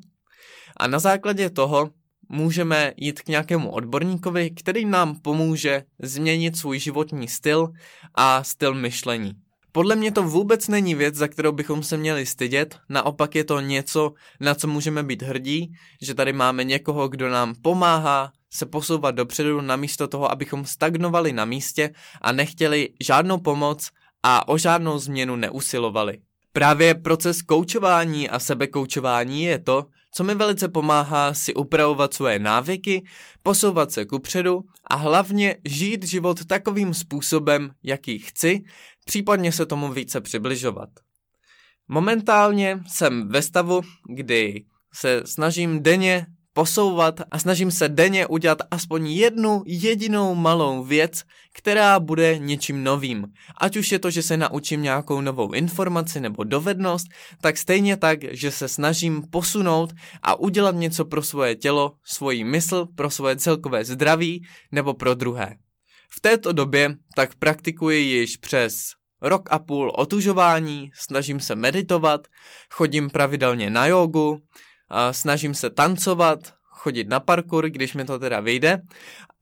A 0.76 0.86
na 0.86 0.98
základě 0.98 1.50
toho 1.50 1.90
můžeme 2.28 2.92
jít 2.96 3.20
k 3.20 3.28
nějakému 3.28 3.70
odborníkovi, 3.70 4.50
který 4.50 4.84
nám 4.84 5.20
pomůže 5.20 5.82
změnit 6.02 6.56
svůj 6.56 6.78
životní 6.78 7.28
styl 7.28 7.68
a 8.14 8.44
styl 8.44 8.74
myšlení. 8.74 9.34
Podle 9.72 9.96
mě 9.96 10.12
to 10.12 10.22
vůbec 10.22 10.68
není 10.68 10.94
věc, 10.94 11.14
za 11.14 11.28
kterou 11.28 11.52
bychom 11.52 11.82
se 11.82 11.96
měli 11.96 12.26
stydět, 12.26 12.78
naopak 12.88 13.34
je 13.34 13.44
to 13.44 13.60
něco, 13.60 14.12
na 14.40 14.54
co 14.54 14.68
můžeme 14.68 15.02
být 15.02 15.22
hrdí, 15.22 15.72
že 16.02 16.14
tady 16.14 16.32
máme 16.32 16.64
někoho, 16.64 17.08
kdo 17.08 17.28
nám 17.28 17.54
pomáhá 17.62 18.32
se 18.50 18.66
posouvat 18.66 19.14
dopředu 19.14 19.60
namísto 19.60 20.08
toho, 20.08 20.30
abychom 20.30 20.64
stagnovali 20.64 21.32
na 21.32 21.44
místě 21.44 21.90
a 22.22 22.32
nechtěli 22.32 22.88
žádnou 23.00 23.38
pomoc 23.38 23.90
a 24.22 24.48
o 24.48 24.58
žádnou 24.58 24.98
změnu 24.98 25.36
neusilovali. 25.36 26.18
Právě 26.52 26.94
proces 26.94 27.42
koučování 27.42 28.30
a 28.30 28.38
sebekoučování 28.38 29.42
je 29.42 29.58
to, 29.58 29.86
co 30.14 30.24
mi 30.24 30.34
velice 30.34 30.68
pomáhá 30.68 31.34
si 31.34 31.54
upravovat 31.54 32.14
svoje 32.14 32.38
návyky, 32.38 33.04
posouvat 33.42 33.92
se 33.92 34.04
kupředu 34.04 34.60
a 34.90 34.96
hlavně 34.96 35.56
žít 35.64 36.04
život 36.06 36.44
takovým 36.44 36.94
způsobem, 36.94 37.70
jaký 37.82 38.18
chci, 38.18 38.64
případně 39.08 39.52
se 39.52 39.66
tomu 39.66 39.92
více 39.92 40.20
přibližovat. 40.20 40.88
Momentálně 41.88 42.80
jsem 42.86 43.28
ve 43.28 43.42
stavu, 43.42 43.80
kdy 44.08 44.64
se 44.92 45.22
snažím 45.24 45.82
denně 45.82 46.26
posouvat 46.52 47.20
a 47.30 47.38
snažím 47.38 47.70
se 47.70 47.88
denně 47.88 48.26
udělat 48.26 48.58
aspoň 48.70 49.06
jednu 49.06 49.62
jedinou 49.66 50.34
malou 50.34 50.84
věc, 50.84 51.22
která 51.54 52.00
bude 52.00 52.38
něčím 52.38 52.84
novým. 52.84 53.26
Ať 53.60 53.76
už 53.76 53.92
je 53.92 53.98
to, 53.98 54.10
že 54.10 54.22
se 54.22 54.36
naučím 54.36 54.82
nějakou 54.82 55.20
novou 55.20 55.52
informaci 55.52 56.20
nebo 56.20 56.44
dovednost, 56.44 57.06
tak 57.40 57.56
stejně 57.56 57.96
tak, 57.96 58.18
že 58.30 58.50
se 58.50 58.68
snažím 58.68 59.22
posunout 59.30 59.92
a 60.22 60.34
udělat 60.34 60.74
něco 60.74 61.04
pro 61.04 61.22
svoje 61.22 61.56
tělo, 61.56 61.92
svoji 62.04 62.44
mysl, 62.44 62.86
pro 62.94 63.10
svoje 63.10 63.36
celkové 63.36 63.84
zdraví 63.84 64.44
nebo 64.72 64.94
pro 64.94 65.14
druhé. 65.14 65.56
V 66.10 66.20
této 66.20 66.52
době 66.52 66.96
tak 67.14 67.34
praktikuji 67.34 68.04
již 68.04 68.36
přes 68.36 68.97
rok 69.22 69.48
a 69.50 69.58
půl 69.58 69.92
otužování, 69.96 70.90
snažím 70.94 71.40
se 71.40 71.54
meditovat, 71.54 72.20
chodím 72.70 73.10
pravidelně 73.10 73.70
na 73.70 73.86
jogu, 73.86 74.38
snažím 75.10 75.54
se 75.54 75.70
tancovat, 75.70 76.38
chodit 76.62 77.08
na 77.08 77.20
parkour, 77.20 77.70
když 77.70 77.94
mi 77.94 78.04
to 78.04 78.18
teda 78.18 78.40
vyjde 78.40 78.82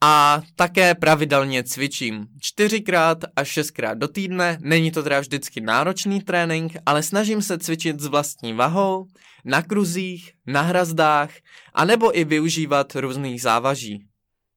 a 0.01 0.43
také 0.57 0.95
pravidelně 0.95 1.65
cvičím. 1.65 2.27
Čtyřikrát 2.41 3.19
až 3.37 3.49
šestkrát 3.49 3.99
do 3.99 4.09
týdne, 4.09 4.59
není 4.61 4.91
to 4.91 5.03
teda 5.03 5.21
vždycky 5.21 5.61
náročný 5.61 6.21
trénink, 6.21 6.73
ale 6.87 7.03
snažím 7.03 7.43
se 7.43 7.59
cvičit 7.59 8.01
s 8.01 8.07
vlastní 8.07 8.53
vahou, 8.53 9.07
na 9.45 9.62
kruzích, 9.62 10.33
na 10.47 10.61
hrazdách, 10.61 11.31
anebo 11.75 12.19
i 12.19 12.25
využívat 12.25 12.97
různých 12.97 13.43
závaží. 13.43 14.07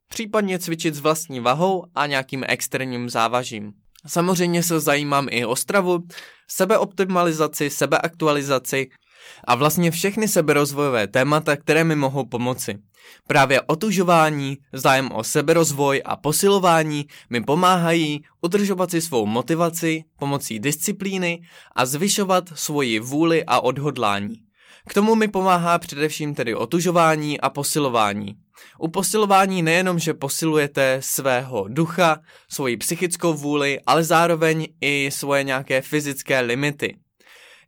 Případně 0.10 0.60
cvičit 0.60 0.96
s 0.96 1.00
vlastní 1.00 1.40
vahou 1.40 1.86
a 1.96 2.06
nějakým 2.06 2.44
externím 2.48 3.10
závažím. 3.10 3.72
Samozřejmě 4.10 4.64
se 4.64 4.80
zajímám 4.80 5.28
i 5.32 5.46
o 5.46 5.56
stravu, 5.56 6.00
sebeoptimalizaci, 6.48 7.70
sebeaktualizaci 7.70 8.90
a 9.44 9.56
vlastně 9.56 9.92
všechny 9.92 10.28
seberozvojové 10.28 11.08
témata, 11.08 11.58
které 11.58 11.84
mi 11.84 11.96
mohou 11.96 12.26
pomoci. 12.26 12.78
Právě 13.28 13.62
otužování, 13.62 14.58
zájem 14.74 15.12
o 15.12 15.24
seberozvoj 15.24 16.02
a 16.06 16.16
posilování 16.16 17.06
mi 17.30 17.42
pomáhají 17.42 18.24
udržovat 18.42 18.92
si 18.92 19.02
svou 19.02 19.26
motivaci 19.26 20.04
pomocí 20.20 20.60
disciplíny 20.60 21.42
a 21.76 21.86
zvyšovat 21.86 22.44
svoji 22.56 23.00
vůli 23.00 23.44
a 23.46 23.60
odhodlání. 23.60 24.36
K 24.88 24.94
tomu 24.94 25.16
mi 25.16 25.28
pomáhá 25.28 25.80
především 25.80 26.36
tedy 26.36 26.56
otužování 26.56 27.40
a 27.42 27.50
posilování. 27.50 28.36
U 28.80 28.88
posilování 28.88 29.62
nejenom, 29.62 30.00
že 30.00 30.14
posilujete 30.14 30.98
svého 31.00 31.66
ducha, 31.68 32.20
svoji 32.50 32.78
psychickou 32.78 33.34
vůli, 33.34 33.80
ale 33.88 34.04
zároveň 34.04 34.68
i 34.82 35.10
svoje 35.12 35.44
nějaké 35.44 35.82
fyzické 35.82 36.40
limity. 36.40 36.98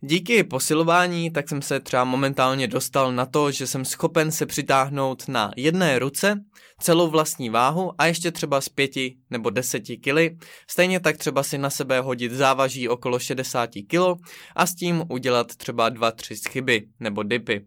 Díky 0.04 0.44
posilování 0.44 1.32
tak 1.32 1.50
jsem 1.50 1.62
se 1.62 1.80
třeba 1.80 2.04
momentálně 2.04 2.68
dostal 2.68 3.12
na 3.12 3.26
to, 3.26 3.52
že 3.52 3.68
jsem 3.68 3.86
schopen 3.86 4.32
se 4.32 4.46
přitáhnout 4.46 5.28
na 5.28 5.52
jedné 5.58 6.00
ruce 6.00 6.42
celou 6.82 7.10
vlastní 7.10 7.50
váhu 7.50 7.92
a 7.98 8.06
ještě 8.06 8.32
třeba 8.32 8.62
z 8.62 8.70
pěti 8.70 9.16
nebo 9.30 9.50
deseti 9.50 9.98
kily. 9.98 10.38
Stejně 10.70 11.00
tak 11.00 11.18
třeba 11.18 11.44
si 11.44 11.58
na 11.58 11.70
sebe 11.70 12.00
hodit 12.00 12.32
závaží 12.32 12.90
okolo 12.90 13.20
60 13.20 13.70
kg 13.88 14.22
a 14.56 14.66
s 14.68 14.76
tím 14.76 15.04
udělat 15.10 15.56
třeba 15.56 15.92
2-3 15.92 16.36
schyby 16.36 16.88
nebo 17.00 17.24
dipy. 17.24 17.66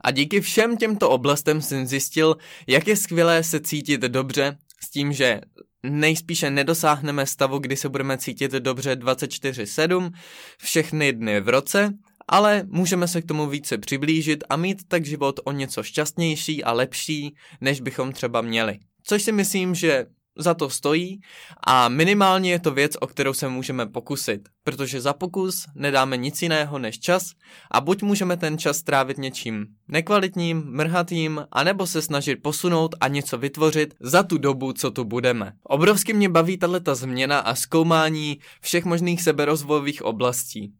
A 0.00 0.10
díky 0.10 0.40
všem 0.40 0.76
těmto 0.76 1.10
oblastem 1.10 1.62
jsem 1.62 1.86
zjistil, 1.86 2.36
jak 2.66 2.88
je 2.88 2.96
skvělé 2.96 3.42
se 3.42 3.60
cítit 3.60 4.00
dobře 4.00 4.58
s 4.84 4.90
tím, 4.90 5.12
že 5.12 5.40
nejspíše 5.82 6.50
nedosáhneme 6.50 7.26
stavu, 7.26 7.58
kdy 7.58 7.76
se 7.76 7.88
budeme 7.88 8.18
cítit 8.18 8.52
dobře 8.52 8.96
24-7 8.96 10.12
všechny 10.58 11.12
dny 11.12 11.40
v 11.40 11.48
roce, 11.48 11.94
ale 12.28 12.64
můžeme 12.66 13.08
se 13.08 13.22
k 13.22 13.26
tomu 13.26 13.46
více 13.46 13.78
přiblížit 13.78 14.44
a 14.48 14.56
mít 14.56 14.88
tak 14.88 15.06
život 15.06 15.40
o 15.44 15.52
něco 15.52 15.82
šťastnější 15.82 16.64
a 16.64 16.72
lepší, 16.72 17.34
než 17.60 17.80
bychom 17.80 18.12
třeba 18.12 18.40
měli. 18.40 18.78
Což 19.02 19.22
si 19.22 19.32
myslím, 19.32 19.74
že 19.74 20.06
za 20.38 20.54
to 20.54 20.70
stojí 20.70 21.20
a 21.66 21.88
minimálně 21.88 22.50
je 22.50 22.58
to 22.58 22.70
věc, 22.70 22.92
o 23.00 23.06
kterou 23.06 23.34
se 23.34 23.48
můžeme 23.48 23.86
pokusit, 23.86 24.48
protože 24.64 25.00
za 25.00 25.12
pokus 25.12 25.66
nedáme 25.74 26.16
nic 26.16 26.42
jiného 26.42 26.78
než 26.78 26.98
čas 26.98 27.30
a 27.70 27.80
buď 27.80 28.02
můžeme 28.02 28.36
ten 28.36 28.58
čas 28.58 28.76
strávit 28.76 29.18
něčím 29.18 29.66
nekvalitním, 29.88 30.62
mrhatým, 30.66 31.46
anebo 31.52 31.86
se 31.86 32.02
snažit 32.02 32.36
posunout 32.36 32.94
a 33.00 33.08
něco 33.08 33.38
vytvořit 33.38 33.94
za 34.00 34.22
tu 34.22 34.38
dobu, 34.38 34.72
co 34.72 34.90
tu 34.90 35.04
budeme. 35.04 35.52
Obrovsky 35.62 36.12
mě 36.12 36.28
baví 36.28 36.58
tato 36.58 36.94
změna 36.94 37.38
a 37.38 37.54
zkoumání 37.54 38.38
všech 38.60 38.84
možných 38.84 39.22
seberozvojových 39.22 40.02
oblastí. 40.02 40.72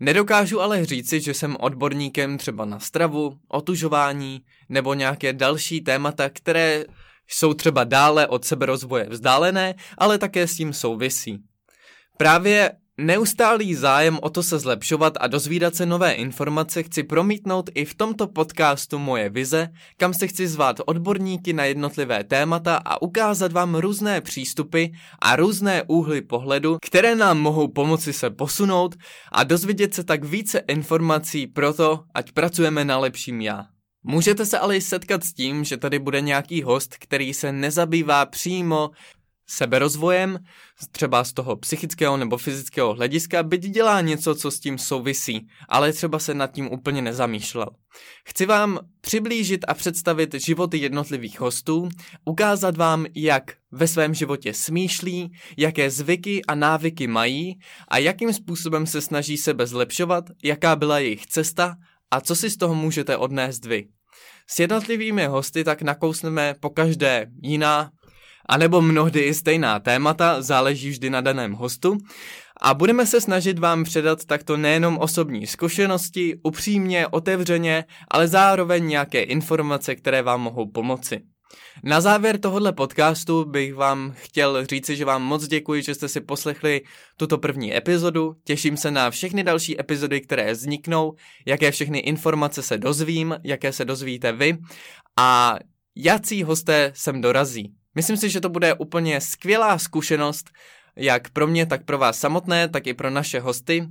Nedokážu 0.00 0.60
ale 0.60 0.84
říci, 0.84 1.20
že 1.20 1.34
jsem 1.34 1.56
odborníkem 1.60 2.38
třeba 2.38 2.64
na 2.64 2.78
stravu, 2.78 3.38
otužování 3.48 4.40
nebo 4.68 4.94
nějaké 4.94 5.32
další 5.32 5.80
témata, 5.80 6.30
které 6.30 6.84
jsou 7.28 7.54
třeba 7.54 7.84
dále 7.84 8.26
od 8.26 8.44
seberozvoje 8.44 9.06
vzdálené, 9.10 9.74
ale 9.98 10.18
také 10.18 10.46
s 10.46 10.56
tím 10.56 10.72
souvisí. 10.72 11.38
Právě 12.16 12.72
Neustálý 12.98 13.74
zájem 13.74 14.18
o 14.22 14.30
to 14.30 14.42
se 14.42 14.58
zlepšovat 14.58 15.14
a 15.20 15.26
dozvídat 15.26 15.74
se 15.74 15.86
nové 15.86 16.12
informace 16.12 16.82
chci 16.82 17.02
promítnout 17.02 17.70
i 17.74 17.84
v 17.84 17.94
tomto 17.94 18.26
podcastu 18.26 18.98
Moje 18.98 19.30
vize, 19.30 19.68
kam 19.96 20.14
se 20.14 20.26
chci 20.26 20.48
zvát 20.48 20.80
odborníky 20.86 21.52
na 21.52 21.64
jednotlivé 21.64 22.24
témata 22.24 22.76
a 22.76 23.02
ukázat 23.02 23.52
vám 23.52 23.74
různé 23.74 24.20
přístupy 24.20 24.84
a 25.18 25.36
různé 25.36 25.82
úhly 25.86 26.22
pohledu, 26.22 26.78
které 26.86 27.14
nám 27.14 27.38
mohou 27.38 27.68
pomoci 27.68 28.12
se 28.12 28.30
posunout 28.30 28.94
a 29.32 29.44
dozvědět 29.44 29.94
se 29.94 30.04
tak 30.04 30.24
více 30.24 30.58
informací 30.58 31.46
pro 31.46 31.72
to, 31.72 32.04
ať 32.14 32.32
pracujeme 32.32 32.84
na 32.84 32.98
lepším 32.98 33.40
já. 33.40 33.75
Můžete 34.08 34.46
se 34.46 34.58
ale 34.58 34.76
i 34.76 34.80
setkat 34.80 35.24
s 35.24 35.32
tím, 35.32 35.64
že 35.64 35.76
tady 35.76 35.98
bude 35.98 36.20
nějaký 36.20 36.62
host, 36.62 36.96
který 36.98 37.34
se 37.34 37.52
nezabývá 37.52 38.26
přímo 38.26 38.90
seberozvojem, 39.46 40.38
třeba 40.92 41.24
z 41.24 41.32
toho 41.32 41.56
psychického 41.56 42.16
nebo 42.16 42.36
fyzického 42.38 42.94
hlediska, 42.94 43.42
byť 43.42 43.62
dělá 43.62 44.00
něco, 44.00 44.34
co 44.34 44.50
s 44.50 44.60
tím 44.60 44.78
souvisí, 44.78 45.46
ale 45.68 45.92
třeba 45.92 46.18
se 46.18 46.34
nad 46.34 46.52
tím 46.52 46.72
úplně 46.72 47.02
nezamýšlel. 47.02 47.66
Chci 48.28 48.46
vám 48.46 48.78
přiblížit 49.00 49.64
a 49.68 49.74
představit 49.74 50.34
životy 50.34 50.78
jednotlivých 50.78 51.40
hostů, 51.40 51.88
ukázat 52.24 52.76
vám, 52.76 53.06
jak 53.14 53.56
ve 53.72 53.88
svém 53.88 54.14
životě 54.14 54.54
smýšlí, 54.54 55.32
jaké 55.56 55.90
zvyky 55.90 56.44
a 56.44 56.54
návyky 56.54 57.06
mají 57.06 57.58
a 57.88 57.98
jakým 57.98 58.32
způsobem 58.32 58.86
se 58.86 59.00
snaží 59.00 59.36
sebe 59.36 59.66
zlepšovat, 59.66 60.24
jaká 60.44 60.76
byla 60.76 60.98
jejich 60.98 61.26
cesta 61.26 61.76
a 62.10 62.20
co 62.20 62.36
si 62.36 62.50
z 62.50 62.56
toho 62.56 62.74
můžete 62.74 63.16
odnést 63.16 63.64
vy. 63.64 63.95
S 64.50 64.58
jednotlivými 64.58 65.26
hosty 65.26 65.64
tak 65.64 65.82
nakousneme 65.82 66.54
po 66.60 66.70
každé 66.70 67.26
jiná, 67.42 67.90
anebo 68.48 68.82
mnohdy 68.82 69.20
i 69.20 69.34
stejná 69.34 69.80
témata, 69.80 70.42
záleží 70.42 70.90
vždy 70.90 71.10
na 71.10 71.20
daném 71.20 71.52
hostu. 71.52 71.96
A 72.60 72.74
budeme 72.74 73.06
se 73.06 73.20
snažit 73.20 73.58
vám 73.58 73.84
předat 73.84 74.24
takto 74.24 74.56
nejenom 74.56 74.98
osobní 74.98 75.46
zkušenosti, 75.46 76.40
upřímně, 76.42 77.06
otevřeně, 77.06 77.84
ale 78.10 78.28
zároveň 78.28 78.86
nějaké 78.86 79.22
informace, 79.22 79.94
které 79.94 80.22
vám 80.22 80.40
mohou 80.40 80.70
pomoci. 80.70 81.20
Na 81.82 82.00
závěr 82.00 82.40
tohohle 82.40 82.72
podcastu 82.72 83.44
bych 83.44 83.74
vám 83.74 84.12
chtěl 84.16 84.66
říci, 84.66 84.96
že 84.96 85.04
vám 85.04 85.22
moc 85.22 85.46
děkuji, 85.46 85.82
že 85.82 85.94
jste 85.94 86.08
si 86.08 86.20
poslechli 86.20 86.80
tuto 87.16 87.38
první 87.38 87.76
epizodu. 87.76 88.36
Těším 88.44 88.76
se 88.76 88.90
na 88.90 89.10
všechny 89.10 89.44
další 89.44 89.80
epizody, 89.80 90.20
které 90.20 90.52
vzniknou, 90.52 91.12
jaké 91.46 91.70
všechny 91.70 91.98
informace 91.98 92.62
se 92.62 92.78
dozvím, 92.78 93.36
jaké 93.44 93.72
se 93.72 93.84
dozvíte 93.84 94.32
vy 94.32 94.58
a 95.16 95.58
jací 95.96 96.42
hosté 96.42 96.92
sem 96.94 97.20
dorazí. 97.20 97.72
Myslím 97.94 98.16
si, 98.16 98.30
že 98.30 98.40
to 98.40 98.48
bude 98.48 98.74
úplně 98.74 99.20
skvělá 99.20 99.78
zkušenost, 99.78 100.50
jak 100.96 101.30
pro 101.30 101.46
mě, 101.46 101.66
tak 101.66 101.84
pro 101.84 101.98
vás 101.98 102.18
samotné, 102.18 102.68
tak 102.68 102.86
i 102.86 102.94
pro 102.94 103.10
naše 103.10 103.40
hosty 103.40 103.88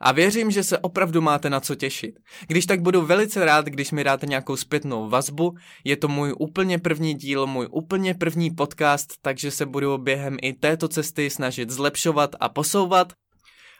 a 0.00 0.12
věřím, 0.12 0.50
že 0.50 0.62
se 0.62 0.78
opravdu 0.78 1.20
máte 1.20 1.50
na 1.50 1.60
co 1.60 1.74
těšit. 1.74 2.18
Když 2.46 2.66
tak 2.66 2.82
budu 2.82 3.06
velice 3.06 3.44
rád, 3.44 3.66
když 3.66 3.90
mi 3.90 4.04
dáte 4.04 4.26
nějakou 4.26 4.56
zpětnou 4.56 5.08
vazbu. 5.08 5.54
Je 5.84 5.96
to 5.96 6.08
můj 6.08 6.34
úplně 6.38 6.78
první 6.78 7.14
díl, 7.14 7.46
můj 7.46 7.68
úplně 7.70 8.14
první 8.14 8.50
podcast, 8.50 9.14
takže 9.22 9.50
se 9.50 9.66
budu 9.66 9.98
během 9.98 10.36
i 10.42 10.52
této 10.52 10.88
cesty 10.88 11.30
snažit 11.30 11.70
zlepšovat 11.70 12.30
a 12.40 12.48
posouvat. 12.48 13.12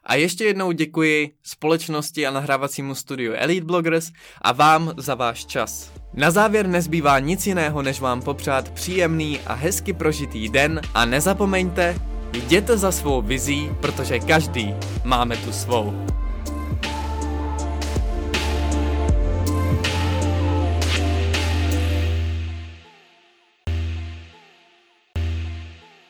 A 0.05 0.15
ještě 0.15 0.45
jednou 0.45 0.73
děkuji 0.73 1.31
společnosti 1.43 2.27
a 2.27 2.31
nahrávacímu 2.31 2.95
studiu 2.95 3.33
Elite 3.37 3.67
Bloggers 3.67 4.11
a 4.43 4.53
vám 4.53 4.93
za 4.97 5.15
váš 5.15 5.47
čas. 5.47 5.93
Na 6.15 6.31
závěr 6.31 6.67
nezbývá 6.67 7.19
nic 7.19 7.47
jiného, 7.47 7.83
než 7.83 8.01
vám 8.01 8.23
popřát 8.23 8.71
příjemný 8.71 9.41
a 9.41 9.55
hezky 9.55 9.93
prožitý 9.93 10.49
den 10.49 10.81
a 10.95 11.05
nezapomeňte, 11.05 11.95
Jděte 12.33 12.79
za 12.79 12.93
svou 12.93 13.23
vizí, 13.23 13.71
protože 13.81 14.19
každý 14.19 14.75
máme 15.05 15.37
tu 15.37 15.53
svou. 15.53 16.07